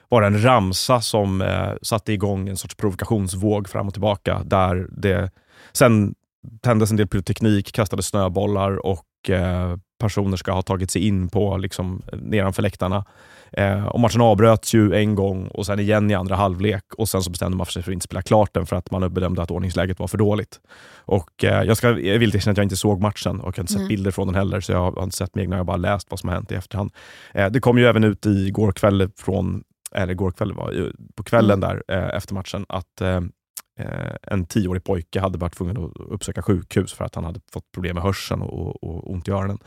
var 0.08 0.20
det 0.20 0.26
en 0.26 0.44
ramsa 0.44 1.00
som 1.00 1.42
eh, 1.42 1.70
satte 1.82 2.12
igång 2.12 2.48
en 2.48 2.56
sorts 2.56 2.74
provokationsvåg 2.74 3.68
fram 3.68 3.86
och 3.86 3.94
tillbaka. 3.94 4.42
Där 4.44 4.88
det 4.90 5.30
sen 5.72 6.14
tändes 6.62 6.90
en 6.90 6.96
del 6.96 7.08
pyroteknik, 7.08 7.72
kastades 7.72 8.06
snöbollar 8.06 8.86
och 8.86 9.30
eh, 9.30 9.76
personer 10.00 10.36
ska 10.36 10.52
ha 10.52 10.62
tagit 10.62 10.90
sig 10.90 11.06
in 11.06 11.28
på 11.28 11.56
liksom, 11.56 12.02
nedanför 12.12 12.62
läktarna. 12.62 13.04
Eh, 13.52 13.86
och 13.86 14.00
matchen 14.00 14.20
avbröts 14.20 14.74
ju 14.74 14.94
en 14.94 15.14
gång 15.14 15.46
och 15.46 15.66
sen 15.66 15.80
igen 15.80 16.10
i 16.10 16.14
andra 16.14 16.36
halvlek 16.36 16.84
och 16.98 17.08
sen 17.08 17.22
så 17.22 17.30
bestämde 17.30 17.56
man 17.56 17.66
sig 17.66 17.82
för 17.82 17.90
att 17.90 17.94
inte 17.94 18.04
spela 18.04 18.22
klart 18.22 18.54
den 18.54 18.66
för 18.66 18.76
att 18.76 18.90
man 18.90 19.14
bedömde 19.14 19.42
att 19.42 19.50
ordningsläget 19.50 19.98
var 19.98 20.06
för 20.06 20.18
dåligt. 20.18 20.60
Och 20.96 21.44
eh, 21.44 21.62
Jag 21.62 21.76
ska 21.76 21.88
jag 21.88 22.18
vill 22.18 22.36
erkänna 22.36 22.52
att 22.52 22.58
jag 22.58 22.64
inte 22.64 22.76
såg 22.76 23.00
matchen 23.00 23.40
och 23.40 23.46
jag 23.46 23.58
har 23.58 23.62
inte 23.62 23.72
sett 23.72 23.80
mm. 23.80 23.88
bilder 23.88 24.10
från 24.10 24.26
den 24.26 24.34
heller, 24.34 24.60
så 24.60 24.72
jag 24.72 24.90
har 24.92 25.02
inte 25.02 25.16
sett 25.16 25.34
med 25.34 25.42
egna, 25.42 25.56
jag 25.56 25.60
har 25.60 25.64
bara 25.64 25.76
läst 25.76 26.06
vad 26.10 26.20
som 26.20 26.28
har 26.28 26.36
hänt 26.36 26.52
i 26.52 26.54
efterhand. 26.54 26.90
Eh, 27.34 27.50
det 27.50 27.60
kom 27.60 27.78
ju 27.78 27.86
även 27.86 28.04
ut 28.04 28.26
i 28.26 28.50
går 28.50 28.72
kväll 28.72 29.10
från 29.16 29.62
eller 29.92 30.12
igår 30.12 30.30
kväll, 30.30 30.52
var, 30.52 30.92
på 31.14 31.22
kvällen 31.22 31.62
mm. 31.62 31.68
där 31.68 31.96
eh, 31.96 32.16
efter 32.16 32.34
matchen, 32.34 32.66
att 32.68 33.00
Eh, 33.00 33.20
Eh, 33.78 34.16
en 34.22 34.46
tioårig 34.46 34.84
pojke 34.84 35.20
hade 35.20 35.38
varit 35.38 35.56
tvungen 35.56 35.84
att 35.84 35.96
uppsöka 35.96 36.42
sjukhus 36.42 36.92
för 36.92 37.04
att 37.04 37.14
han 37.14 37.24
hade 37.24 37.40
fått 37.52 37.72
problem 37.72 37.94
med 37.94 38.02
hörseln 38.02 38.42
och, 38.42 38.84
och 38.84 39.10
ont 39.10 39.28
i 39.28 39.30
öronen. 39.30 39.58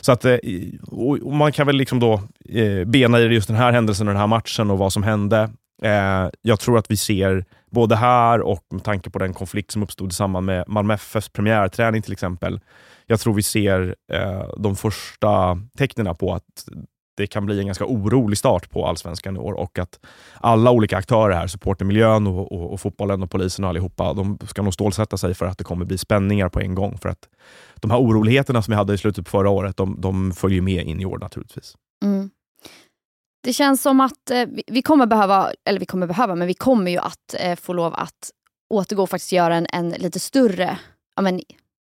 Så 0.00 0.12
att, 0.12 0.24
eh, 0.24 0.38
och 0.86 1.34
man 1.34 1.52
kan 1.52 1.66
väl 1.66 1.76
liksom 1.76 2.00
då 2.00 2.22
eh, 2.48 2.84
bena 2.84 3.20
i 3.20 3.22
just 3.22 3.48
den 3.48 3.56
här 3.56 3.72
händelsen 3.72 4.08
och 4.08 4.14
den 4.14 4.20
här 4.20 4.26
matchen 4.26 4.70
och 4.70 4.78
vad 4.78 4.92
som 4.92 5.02
hände. 5.02 5.50
Eh, 5.82 6.28
jag 6.42 6.60
tror 6.60 6.78
att 6.78 6.90
vi 6.90 6.96
ser, 6.96 7.44
både 7.70 7.96
här 7.96 8.40
och 8.40 8.64
med 8.70 8.84
tanke 8.84 9.10
på 9.10 9.18
den 9.18 9.34
konflikt 9.34 9.70
som 9.70 9.82
uppstod 9.82 10.10
i 10.10 10.14
samband 10.14 10.46
med 10.46 10.64
Malmö 10.68 10.94
FFs 10.94 11.28
premiärträning 11.28 12.02
till 12.02 12.12
exempel. 12.12 12.60
Jag 13.06 13.20
tror 13.20 13.34
vi 13.34 13.42
ser 13.42 13.94
eh, 14.12 14.44
de 14.58 14.76
första 14.76 15.58
tecknen 15.78 16.16
på 16.16 16.34
att 16.34 16.68
det 17.16 17.26
kan 17.26 17.46
bli 17.46 17.58
en 17.58 17.66
ganska 17.66 17.84
orolig 17.84 18.38
start 18.38 18.70
på 18.70 18.86
allsvenskan 18.86 19.36
i 19.36 19.38
år 19.38 19.52
och 19.52 19.78
att 19.78 20.00
alla 20.40 20.70
olika 20.70 20.96
aktörer 20.96 21.34
här, 21.34 21.46
supportermiljön 21.46 22.26
och, 22.26 22.52
och, 22.52 22.72
och, 22.72 22.80
fotbollen 22.80 23.22
och 23.22 23.30
polisen 23.30 23.64
och 23.64 23.68
allihopa, 23.68 24.12
de 24.12 24.38
ska 24.48 24.62
nog 24.62 24.74
stålsätta 24.74 25.16
sig 25.16 25.34
för 25.34 25.46
att 25.46 25.58
det 25.58 25.64
kommer 25.64 25.84
bli 25.84 25.98
spänningar 25.98 26.48
på 26.48 26.60
en 26.60 26.74
gång. 26.74 26.98
För 26.98 27.08
att 27.08 27.28
de 27.74 27.90
här 27.90 27.98
oroligheterna 27.98 28.62
som 28.62 28.72
vi 28.72 28.76
hade 28.76 28.94
i 28.94 28.98
slutet 28.98 29.24
på 29.24 29.30
förra 29.30 29.50
året, 29.50 29.76
de, 29.76 30.00
de 30.00 30.32
följer 30.32 30.62
med 30.62 30.86
in 30.86 31.00
i 31.00 31.06
år 31.06 31.18
naturligtvis. 31.18 31.76
Mm. 32.04 32.30
Det 33.42 33.52
känns 33.52 33.82
som 33.82 34.00
att 34.00 34.30
eh, 34.30 34.46
vi 34.66 34.82
kommer 34.82 35.06
behöva, 35.06 35.50
eller 35.64 35.80
vi 35.80 35.86
kommer 35.86 36.06
behöva, 36.06 36.34
men 36.34 36.46
vi 36.46 36.54
kommer 36.54 36.90
ju 36.90 36.98
att 36.98 37.34
eh, 37.40 37.56
få 37.56 37.72
lov 37.72 37.94
att 37.94 38.30
återgå 38.74 39.02
och 39.02 39.10
faktiskt 39.10 39.32
göra 39.32 39.56
en, 39.56 39.66
en 39.72 39.90
lite 39.90 40.20
större 40.20 40.78
ja, 41.16 41.22
men, 41.22 41.40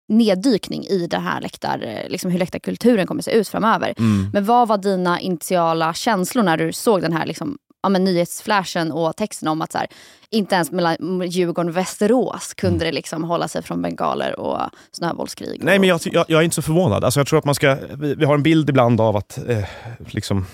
neddykning 0.08 0.84
i 0.84 1.06
det 1.06 1.18
här 1.18 1.40
läktar, 1.40 2.06
liksom 2.08 2.30
hur 2.30 2.38
läktarkulturen 2.38 3.06
kommer 3.06 3.22
se 3.22 3.30
ut 3.30 3.48
framöver. 3.48 3.94
Mm. 3.98 4.30
Men 4.32 4.44
vad 4.44 4.68
var 4.68 4.78
dina 4.78 5.20
initiala 5.20 5.94
känslor 5.94 6.42
när 6.42 6.56
du 6.56 6.72
såg 6.72 7.02
den 7.02 7.12
här 7.12 7.26
liksom, 7.26 7.58
ja, 7.82 7.88
men 7.88 8.04
nyhetsflashen 8.04 8.92
och 8.92 9.16
texten 9.16 9.48
om 9.48 9.62
att 9.62 9.72
så 9.72 9.78
här, 9.78 9.86
inte 10.30 10.54
ens 10.54 10.70
mellan 10.70 11.22
Djurgården 11.28 11.68
och 11.68 11.76
Västerås 11.76 12.54
kunde 12.54 12.76
mm. 12.76 12.86
det 12.86 12.92
liksom 12.92 13.24
hålla 13.24 13.48
sig 13.48 13.62
från 13.62 13.82
bengaler 13.82 14.40
och 14.40 14.60
snöbollskrig. 14.92 15.64
Nej, 15.64 15.78
men 15.78 15.88
jag, 15.88 16.00
jag, 16.04 16.24
jag, 16.28 16.40
är 16.40 16.44
inte 16.44 16.56
så 16.56 16.62
förvånad. 16.62 17.04
Alltså, 17.04 17.20
jag 17.20 17.26
tror 17.26 17.38
att 17.38 17.44
man 17.44 17.54
ska, 17.54 17.76
vi, 17.94 18.14
vi 18.14 18.24
har 18.24 18.34
en 18.34 18.42
bild 18.42 18.70
ibland 18.70 19.00
av 19.00 19.16
att 19.16 19.38
eh, 19.48 19.64
liksom, 20.06 20.46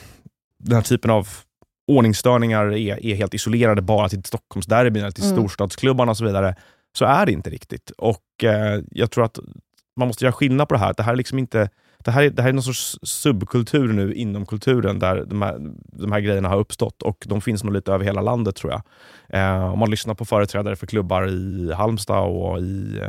den 0.59 0.75
här 0.75 0.83
typen 0.83 1.11
av 1.11 1.29
ordningsstörningar 1.89 2.65
är, 2.73 3.07
är 3.07 3.15
helt 3.15 3.35
isolerade 3.35 3.83
bara 3.83 4.09
till 4.09 4.25
Stockholmsderbyn 4.25 5.03
eller 5.03 5.13
till 5.13 5.25
mm. 5.25 5.37
storstadsklubbarna 5.37 6.11
och 6.11 6.17
så 6.17 6.25
vidare. 6.25 6.55
Så 6.99 7.05
är 7.05 7.27
det 7.27 7.33
inte 7.33 7.51
riktigt. 7.51 7.91
Och 7.91 8.45
eh, 8.45 8.81
Jag 8.91 9.11
tror 9.11 9.25
att 9.25 9.39
man 9.97 10.09
måste 10.09 10.25
göra 10.25 10.33
skillnad 10.33 10.69
på 10.69 10.75
det 10.75 10.81
här. 10.81 10.95
Det 10.97 11.03
här 11.03 11.13
är 11.13 11.17
liksom 11.17 11.39
inte 11.39 11.69
det 12.05 12.11
här, 12.11 12.31
det 12.31 12.43
här 12.43 12.49
är 12.49 12.53
någon 12.53 12.63
sorts 12.63 12.99
subkultur 13.03 13.93
nu 13.93 14.15
inom 14.15 14.47
kulturen 14.47 14.99
där 14.99 15.25
de 15.25 15.43
här, 15.43 15.59
de 15.93 16.13
här 16.13 16.21
grejerna 16.21 16.49
har 16.49 16.59
uppstått 16.59 17.03
och 17.03 17.25
de 17.27 17.41
finns 17.41 17.65
nog 17.65 17.73
lite 17.73 17.93
över 17.93 18.05
hela 18.05 18.21
landet 18.21 18.57
tror 18.57 18.73
jag. 18.73 18.83
Eh, 19.29 19.73
om 19.73 19.79
man 19.79 19.91
lyssnar 19.91 20.15
på 20.15 20.25
företrädare 20.25 20.77
för 20.77 20.87
klubbar 20.87 21.29
i 21.29 21.73
Halmstad 21.73 22.25
och 22.25 22.59
i 22.61 22.99
eh, 23.03 23.09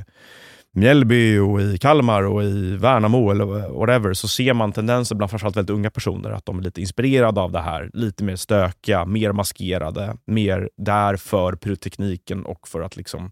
Mjällby, 0.72 1.38
och 1.38 1.62
i 1.62 1.78
Kalmar 1.78 2.24
och 2.24 2.44
i 2.44 2.78
Värnamo 2.78 3.32
eller 3.32 3.46
whatever, 3.80 4.14
så 4.14 4.28
ser 4.28 4.54
man 4.54 4.72
tendenser 4.72 5.16
bland 5.16 5.30
framförallt 5.30 5.58
väldigt 5.58 5.76
unga 5.76 5.90
personer 5.90 6.32
att 6.32 6.46
de 6.46 6.60
är 6.60 6.64
lite 6.64 6.82
inspirerade 6.82 7.42
av 7.42 7.52
det 7.52 7.62
här. 7.62 7.90
Lite 7.94 8.24
mer 8.24 8.36
stökiga, 8.36 9.06
mer 9.06 9.32
maskerade, 9.32 10.18
mer 10.26 10.70
där 10.78 11.16
för 11.16 11.56
pyrotekniken 11.56 12.46
och 12.46 12.68
för 12.68 12.82
att 12.82 12.96
liksom 12.98 13.32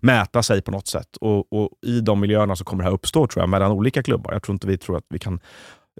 mäta 0.00 0.42
sig 0.42 0.62
på 0.62 0.70
något 0.70 0.86
sätt. 0.86 1.16
Och, 1.20 1.52
och, 1.52 1.70
I 1.86 2.00
de 2.00 2.20
miljöerna 2.20 2.56
så 2.56 2.64
kommer 2.64 2.82
det 2.82 2.88
här 2.88 2.94
uppstå 2.94 3.26
tror 3.26 3.42
jag, 3.42 3.48
mellan 3.48 3.72
olika 3.72 4.02
klubbar. 4.02 4.32
Jag 4.32 4.42
tror 4.42 4.54
inte 4.54 4.66
vi 4.66 4.78
tror 4.78 4.96
att 4.96 5.04
vi 5.08 5.18
kan 5.18 5.40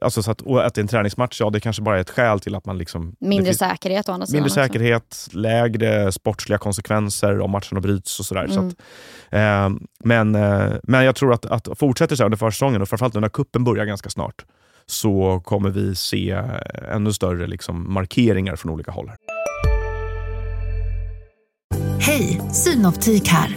Alltså 0.00 0.22
så 0.22 0.30
att, 0.30 0.40
och 0.40 0.66
att 0.66 0.74
det 0.74 0.78
är 0.78 0.82
en 0.82 0.88
träningsmatch, 0.88 1.40
ja 1.40 1.50
det 1.50 1.60
kanske 1.60 1.82
bara 1.82 1.96
är 1.96 2.00
ett 2.00 2.10
skäl 2.10 2.40
till 2.40 2.54
att 2.54 2.66
man... 2.66 2.78
Liksom, 2.78 3.16
mindre 3.20 3.54
säkerhet 3.54 4.08
å 4.08 4.12
andra 4.12 4.26
sidan. 4.26 4.42
Mindre 4.42 4.50
säkerhet, 4.50 5.28
lägre 5.32 6.12
sportsliga 6.12 6.58
konsekvenser 6.58 7.40
om 7.40 7.50
matcherna 7.50 7.80
bryts 7.80 8.20
och 8.20 8.26
sådär. 8.26 8.44
Mm. 8.44 8.54
Så 8.54 8.60
att, 8.60 8.74
eh, 9.30 9.86
men, 10.04 10.34
eh, 10.34 10.72
men 10.82 11.04
jag 11.04 11.16
tror 11.16 11.32
att, 11.32 11.46
att 11.46 11.78
fortsätter 11.78 12.16
så 12.16 12.22
här 12.22 12.26
under 12.26 12.38
försäsongen 12.38 12.82
och 12.82 12.88
framförallt 12.88 13.14
när 13.14 13.28
kuppen 13.28 13.64
börjar 13.64 13.84
ganska 13.84 14.10
snart, 14.10 14.44
så 14.86 15.40
kommer 15.44 15.70
vi 15.70 15.94
se 15.94 16.42
ännu 16.92 17.12
större 17.12 17.46
liksom, 17.46 17.92
markeringar 17.92 18.56
från 18.56 18.72
olika 18.72 18.90
håll. 18.90 19.10
Hej, 22.00 22.40
Synoptik 22.52 23.28
här. 23.28 23.56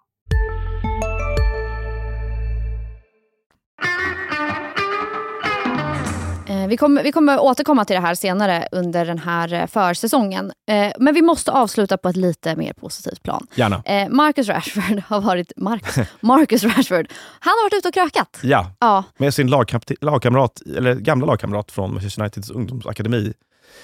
Vi 6.71 6.77
kommer, 6.77 7.03
vi 7.03 7.11
kommer 7.11 7.39
återkomma 7.39 7.85
till 7.85 7.93
det 7.93 8.01
här 8.01 8.15
senare 8.15 8.67
under 8.71 9.05
den 9.05 9.17
här 9.19 9.53
eh, 9.53 9.67
försäsongen. 9.67 10.51
Eh, 10.69 10.91
Men 10.99 11.13
vi 11.13 11.21
måste 11.21 11.51
avsluta 11.51 11.97
på 11.97 12.09
ett 12.09 12.15
lite 12.15 12.55
mer 12.55 12.73
positivt 12.73 13.23
plan. 13.23 13.47
Gärna. 13.55 13.81
Eh, 13.85 14.09
Marcus 14.09 14.47
Rashford 14.47 14.99
har 15.07 15.21
varit... 15.21 15.51
Marcus, 15.57 15.97
Marcus 16.21 16.63
Rashford. 16.63 17.07
Han 17.39 17.51
har 17.51 17.65
varit 17.65 17.73
ute 17.79 17.87
och 17.87 17.93
krökat. 17.93 18.39
Ja, 18.43 18.71
Ja, 18.79 19.03
med 19.17 19.33
sin 19.33 19.47
lagkapte- 19.49 19.95
lagkamrat, 20.01 20.61
eller 20.77 20.95
gamla 20.95 21.25
lagkamrat 21.25 21.71
från 21.71 21.93
Manchester 21.93 22.21
Uniteds 22.21 22.49
ungdomsakademi 22.49 23.33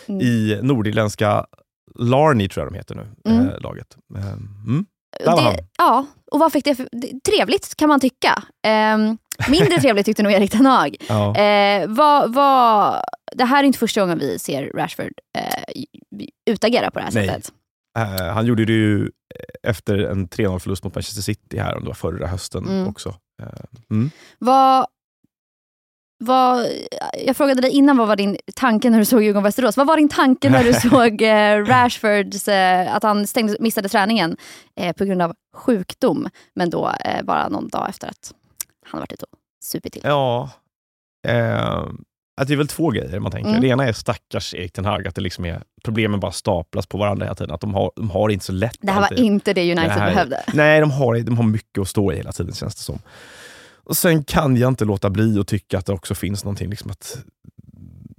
Mm. 0.08 0.22
i 0.22 0.60
nordirländska 0.62 1.46
Larny, 2.00 2.50
tror 2.50 2.66
jag 2.66 2.74
de 2.74 2.78
heter 2.78 2.96
nu, 2.96 3.08
Mm. 3.32 3.48
eh, 3.50 3.60
laget. 3.62 3.88
Mm. 4.16 4.86
Där 5.20 5.32
var 5.32 5.42
han. 5.42 5.54
det, 5.56 5.64
ja, 5.78 6.06
och 6.32 6.40
vad 6.40 6.52
fick 6.52 6.66
det 6.66 6.76
för... 6.76 6.88
Trevligt 7.32 7.76
kan 7.76 7.90
man 7.90 8.00
tycka. 8.00 8.44
Ehm, 8.68 9.18
mindre 9.50 9.82
trevligt 9.82 10.06
tyckte 10.06 10.24
nog 10.24 10.32
Erik 10.32 10.52
Ten 10.52 10.66
Hag. 10.66 10.96
Ja. 11.10 11.36
Eh, 11.38 11.88
vad, 11.88 12.34
vad, 12.34 13.02
det 13.36 13.46
här 13.46 13.60
är 13.60 13.64
inte 13.68 13.80
första 13.80 14.02
gången 14.02 14.20
vi 14.20 14.40
ser 14.40 14.72
Rashford 14.76 15.12
eh, 15.38 15.84
utagera 16.52 16.92
på 16.92 17.00
det 17.00 17.06
här 17.06 17.12
Nej. 17.14 17.28
sättet. 17.28 17.52
Eh, 18.00 18.34
han 18.34 18.46
gjorde 18.46 18.66
det 18.66 18.74
ju 18.74 19.10
efter 19.64 19.98
en 19.98 20.28
3-0-förlust 20.28 20.84
mot 20.84 20.96
Manchester 20.96 21.22
City 21.22 21.60
här, 21.60 21.76
om 21.76 21.82
det 21.84 21.88
var 21.88 21.94
förra 21.96 22.28
hösten 22.28 22.68
Mm. 22.68 22.88
också. 22.88 23.10
Eh, 23.42 23.48
Mm. 23.92 24.12
Vad, 24.40 24.86
vad, 26.24 26.66
jag 27.26 27.38
frågade 27.38 27.62
dig 27.62 27.72
innan, 27.72 27.98
vad 27.98 28.08
var 28.08 28.16
din 28.16 28.38
tanke 28.56 28.90
när 28.90 29.00
du 29.00 29.06
såg 29.06 29.24
Djurgården-Västerås? 29.24 29.78
Vad 29.78 29.88
var 29.88 29.98
din 29.98 30.10
tanke 30.10 30.50
när 30.50 30.64
du 30.64 30.74
såg 30.90 31.22
eh, 31.22 31.66
Rashfords, 31.66 32.48
eh, 32.48 32.96
att 32.96 33.04
han 33.04 33.28
stängde, 33.28 33.58
missade 33.60 33.90
träningen 33.90 34.38
eh, 34.80 34.96
på 34.96 35.06
grund 35.06 35.22
av 35.22 35.34
sjukdom, 35.56 36.30
men 36.56 36.70
då 36.70 36.92
eh, 37.06 37.24
bara 37.24 37.50
någon 37.50 37.68
dag 37.68 37.90
efter 37.90 38.08
att 38.08 38.34
han 38.92 39.00
varit 39.00 39.14
ute 39.14 39.26
och 39.32 39.38
supit 39.64 39.94
till? 39.94 40.02
Ja, 40.06 40.50
eh, 41.28 41.86
att 42.42 42.48
det 42.48 42.54
är 42.54 42.58
väl 42.58 42.68
två 42.68 42.90
grejer 42.90 43.20
man 43.20 43.32
tänker. 43.32 43.50
Mm. 43.50 43.62
Det 43.62 43.68
ena 43.68 43.88
är 43.88 43.94
stackars 43.94 44.54
Erik 44.54 44.74
Ten 44.74 44.86
Hag, 44.86 45.08
att 45.08 45.16
det 45.16 45.22
liksom 45.22 45.46
är, 45.46 45.64
problemen 45.84 46.20
bara 46.20 46.32
staplas 46.32 46.86
på 46.88 46.98
varandra 46.98 47.26
hela 47.26 47.36
tiden. 47.36 47.54
Att 47.56 47.62
de 47.62 47.74
har, 47.74 47.92
de 47.96 48.10
har 48.10 48.30
inte 48.30 48.46
så 48.46 48.52
lätt. 48.52 48.78
Det 48.82 48.92
här 48.92 49.00
var 49.02 49.08
alltid. 49.08 49.26
inte 49.26 49.54
det 49.54 49.62
United 49.72 49.86
Det 49.90 49.92
här- 49.94 50.10
behövde. 50.14 50.44
Nej, 50.54 50.80
de 50.80 50.92
har, 50.92 51.20
de 51.20 51.38
har 51.38 51.44
mycket 51.44 51.82
att 51.82 51.88
stå 51.88 52.12
i 52.14 52.16
hela 52.16 52.32
tiden 52.32 52.54
känns 52.54 52.76
det 52.76 52.82
som. 52.82 53.00
Och 53.84 53.98
Sen 53.98 54.24
kan 54.24 54.56
jag 54.58 54.68
inte 54.68 54.86
låta 54.86 55.10
bli 55.10 55.40
att 55.40 55.48
tycka 55.48 55.78
att 55.78 55.86
det 55.86 55.94
också 55.94 56.16
finns 56.16 56.44
någonting, 56.44 56.70
liksom 56.70 56.92
att 56.92 57.18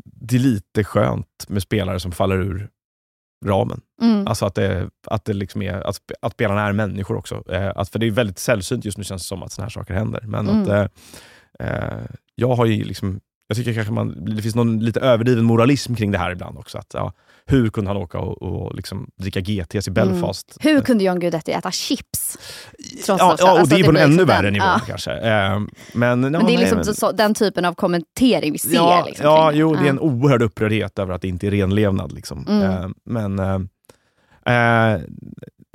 det 0.05 0.37
är 0.37 0.41
lite 0.41 0.85
skönt 0.85 1.45
med 1.49 1.63
spelare 1.63 2.01
som 2.01 2.13
faller 2.13 2.37
ur 2.41 2.69
ramen. 3.47 3.81
Mm. 4.03 4.27
Alltså 4.27 4.47
att, 4.47 4.55
det, 4.55 4.91
att, 5.07 5.25
det 5.25 5.33
liksom 5.33 5.63
är, 5.63 5.87
att, 5.89 6.01
att 6.23 6.33
spelarna 6.33 6.67
är 6.69 6.73
människor 6.73 7.17
också. 7.17 7.43
Eh, 7.53 7.73
att, 7.77 7.89
för 7.89 7.99
det 7.99 8.07
är 8.07 8.11
väldigt 8.11 8.39
sällsynt 8.39 8.85
just 8.85 8.99
nu 8.99 9.05
känns 9.05 9.23
det 9.23 9.27
som 9.27 9.43
att 9.43 9.53
såna 9.53 9.65
här 9.65 9.71
saker 9.71 9.95
händer. 9.95 10.21
Men 10.27 10.49
Mm. 10.49 10.63
att, 10.63 10.69
eh, 10.69 10.87
eh, 11.69 12.05
jag 12.35 12.55
har 12.55 12.67
ju 12.67 12.85
liksom, 12.85 13.21
jag 13.49 13.57
tycker 13.57 13.75
kanske 13.75 13.93
man, 13.93 14.35
det 14.37 14.43
finns 14.43 14.55
någon 14.55 14.81
lite 14.81 15.01
överdriven 15.01 15.45
moralism 15.45 15.95
kring 15.95 16.11
det 16.11 16.19
här 16.19 16.31
ibland 16.31 16.59
också. 16.59 16.79
Att, 16.79 16.91
ja, 16.95 17.13
hur 17.47 17.71
kunde 17.71 17.91
han 17.91 17.97
åka 17.97 18.19
och, 18.19 18.43
och 18.43 18.75
liksom 18.75 19.11
dricka 19.17 19.41
GTs 19.41 19.89
i 19.89 19.91
Belfast? 19.91 20.57
Hur 20.61 20.81
kunde 20.81 21.05
John 21.05 21.21
Guidetti 21.21 21.53
äta 21.53 21.71
chips? 21.71 22.39
Ja, 23.07 23.17
ja, 23.19 23.33
och 23.33 23.49
alltså 23.49 23.77
det 23.77 23.81
är 23.81 23.85
på 23.85 23.89
en 23.89 23.95
blir 23.95 24.03
ännu 24.03 24.13
liksom 24.13 24.27
värre 24.27 24.51
nivå 24.51 24.65
ja. 24.65 24.81
kanske. 24.87 25.13
Eh, 25.13 25.61
men, 25.93 26.21
Men 26.21 26.33
det 26.33 26.55
är 26.55 26.59
liksom 26.59 26.85
så, 26.85 26.95
så, 26.95 27.13
den 27.13 27.35
typen 27.35 27.65
av 27.65 27.75
kommentering 27.75 28.53
vi 28.53 28.59
ser. 28.59 28.75
ja, 28.75 29.05
liksom, 29.07 29.27
ja, 29.27 29.53
jo, 29.53 29.75
det 29.75 29.87
är 29.87 29.91
en 29.91 30.01
oerhörd 30.01 30.43
upprördhet 30.43 30.99
över 30.99 31.15
att 31.15 31.23
det 31.23 31.29
inte 31.29 31.47
är 31.47 31.51
renlevnad. 31.51 32.13
Liksom. 32.13 32.47
Mm. 32.49 32.63
Eh, 32.63 32.89
men 33.05 33.39
eh, 33.39 33.55
eh, 34.55 35.01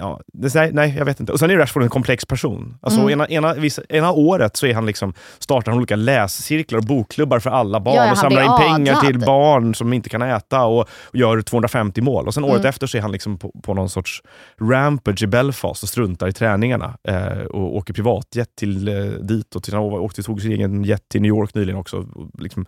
ja, 0.03 0.19
det, 0.33 0.55
nej, 0.55 0.69
nej, 0.73 0.95
jag 0.97 1.05
vet 1.05 1.19
inte. 1.19 1.31
Och 1.31 1.39
sen 1.39 1.49
är 1.51 1.57
Rashford 1.57 1.83
en 1.83 1.89
komplex 1.89 2.25
person. 2.25 2.77
Alltså, 2.81 2.99
Mm. 2.99 3.11
ena, 3.13 3.27
ena, 3.27 3.53
vissa, 3.53 3.81
ena 3.89 4.11
året 4.11 4.57
så 4.57 4.65
är 4.65 4.73
han 4.73 4.85
liksom, 4.85 5.13
startar 5.39 5.71
han 5.71 5.77
olika 5.77 5.95
läscirklar 5.95 6.79
och 6.79 6.85
bokklubbar 6.85 7.39
för 7.39 7.49
alla 7.49 7.79
barn 7.79 7.95
Ja, 7.95 8.11
och 8.11 8.17
samlar 8.17 8.41
in 8.41 8.59
pengar 8.75 8.95
adlad. 8.97 9.01
till 9.11 9.19
barn 9.19 9.75
som 9.75 9.93
inte 9.93 10.09
kan 10.09 10.21
äta 10.21 10.63
och, 10.65 10.79
och 10.81 10.87
gör 11.15 11.41
250 11.41 12.01
mål. 12.01 12.27
Och 12.27 12.33
sen 12.33 12.43
året 12.43 12.55
Mm. 12.55 12.69
efter 12.69 12.87
så 12.87 12.97
är 12.97 13.01
han 13.01 13.11
liksom 13.11 13.37
på, 13.37 13.51
på 13.63 13.73
någon 13.73 13.89
sorts 13.89 14.21
rampage 14.61 15.23
i 15.23 15.27
Belfast 15.27 15.83
och 15.83 15.89
struntar 15.89 16.27
i 16.27 16.33
träningarna 16.33 16.97
eh, 17.07 17.27
och 17.45 17.75
åker 17.75 17.93
privatjet 17.93 18.55
till 18.57 18.87
eh, 18.87 18.95
dit. 19.05 19.55
Och 19.55 19.63
till, 19.63 19.73
han 19.73 19.83
åkte, 19.83 20.23
tog 20.23 20.41
sin 20.41 20.51
egen 20.51 20.83
jet 20.83 21.09
till 21.09 21.21
New 21.21 21.29
York 21.29 21.55
nyligen 21.55 21.79
också. 21.79 21.97
Och 21.97 22.29
liksom, 22.41 22.65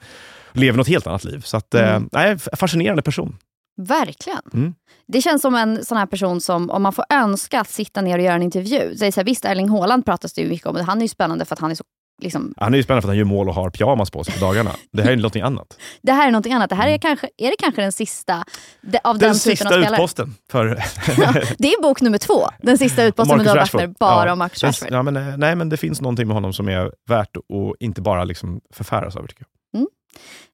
lever 0.54 0.78
något 0.78 0.88
helt 0.88 1.08
annat 1.08 1.24
liv. 1.24 1.41
Så 1.45 1.58
att, 1.58 1.74
eh, 1.74 1.89
Mm. 1.95 2.10
nej, 2.12 2.38
fascinerande 2.38 3.02
person. 3.02 3.38
Verkligen. 3.77 4.41
Mm. 4.53 4.73
Det 5.07 5.21
känns 5.21 5.41
som 5.41 5.55
en 5.55 5.85
sån 5.85 5.97
här 5.97 6.05
person 6.05 6.41
som, 6.41 6.69
om 6.69 6.83
man 6.83 6.93
får 6.93 7.05
önska 7.09 7.61
att 7.61 7.69
sitta 7.69 8.01
ner 8.01 8.17
och 8.17 8.23
göra 8.23 8.35
en 8.35 8.41
intervju. 8.43 8.93
Det 8.99 9.11
så 9.11 9.19
här, 9.19 9.25
visst, 9.25 9.45
Erling 9.45 9.69
Haaland 9.69 10.05
pratas 10.05 10.33
det 10.33 10.41
ju 10.41 10.49
mycket 10.49 10.67
om. 10.67 10.75
Han 10.75 10.97
är 10.97 11.01
ju 11.01 11.07
spännande 11.07 11.45
för 11.45 11.55
att 11.55 11.59
han 11.59 11.71
är 11.71 11.75
så... 11.75 11.83
Liksom, 12.21 12.53
Han 12.57 12.73
är 12.73 12.77
ju 12.77 12.83
spännande 12.83 13.01
för 13.01 13.07
att 13.07 13.11
han 13.11 13.17
gör 13.17 13.25
mål 13.25 13.49
och 13.49 13.55
har 13.55 13.69
pyjamas 13.69 14.11
på 14.11 14.23
sig 14.23 14.33
på 14.33 14.39
dagarna. 14.39 14.71
Det 14.91 15.01
här 15.01 15.11
är 15.11 15.15
någonting 15.15 15.41
annat. 15.41 15.77
det 16.01 16.11
här 16.11 16.27
är 16.27 16.31
någonting 16.31 16.53
annat. 16.53 16.69
Det 16.69 16.75
här 16.75 16.88
är, 16.88 16.97
kanske, 16.97 17.29
är 17.38 17.49
det 17.49 17.55
kanske 17.59 17.81
den 17.81 17.91
sista 17.91 18.43
de, 18.81 18.99
av 19.03 19.17
den, 19.17 19.29
Den 19.29 19.39
typen 19.39 19.57
sista 19.57 19.75
av 19.75 19.81
utposten 19.81 20.35
för 20.51 20.65
Det 21.57 21.67
är 21.67 21.81
bok 21.81 22.01
nummer 22.01 22.17
två. 22.17 22.49
Den 22.61 22.77
sista 22.77 23.03
utposten 23.07 23.38
med 23.38 23.45
Marcus 23.45 23.61
Rashford. 23.61 23.79
Bachner, 23.81 23.95
bara 23.99 24.25
Ja. 24.25 24.33
om 24.33 24.39
Marcus 24.39 24.63
Rashford. 24.63 24.89
Ja, 24.91 25.03
men, 25.03 25.17
eh, 25.17 25.38
nej, 25.38 25.55
men 25.55 25.69
det 25.69 25.77
finns 25.77 26.01
någonting 26.01 26.27
med 26.27 26.35
honom 26.35 26.53
som 26.53 26.69
är 26.69 26.91
värt 27.09 27.38
att 27.38 27.43
inte 27.79 28.01
bara 28.01 28.23
liksom 28.23 28.61
förfäras 28.73 29.15
över. 29.15 29.27
Tycker 29.27 29.43
jag. 29.43 29.88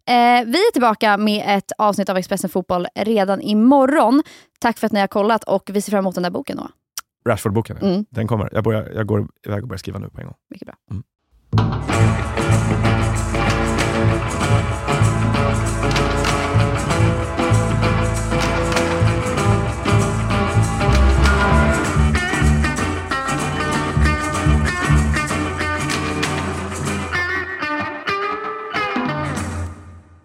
Eh, 0.08 0.46
vi 0.46 0.58
är 0.58 0.72
tillbaka 0.72 1.18
med 1.18 1.58
ett 1.58 1.72
avsnitt 1.78 2.10
av 2.10 2.18
Expressen 2.18 2.50
Fotboll 2.50 2.88
redan 2.96 3.42
imorgon. 3.42 4.24
Tack 4.60 4.78
för 4.78 4.86
att 4.86 4.92
ni 4.92 5.00
har 5.00 5.08
kollat 5.08 5.44
och 5.44 5.70
vi 5.74 5.82
ser 5.82 5.92
fram 5.92 6.00
emot 6.00 6.16
den 6.16 6.24
där 6.24 6.30
boken 6.30 6.58
då. 6.58 6.68
Rashford-boken, 7.30 7.78
ja. 7.82 7.88
Mm. 7.88 8.06
den 8.10 8.28
kommer. 8.28 8.50
Jag, 8.52 8.64
börjar, 8.64 8.92
jag 8.96 9.06
går 9.08 9.28
iväg 9.46 9.62
och 9.62 9.68
börjar 9.68 9.78
skriva 9.78 10.00
nu 10.00 10.10
på 10.10 10.20
en 10.22 10.26
gång. 10.26 10.36
Mycket 10.50 10.66
bra. 10.66 10.76
Mm. 10.92 11.04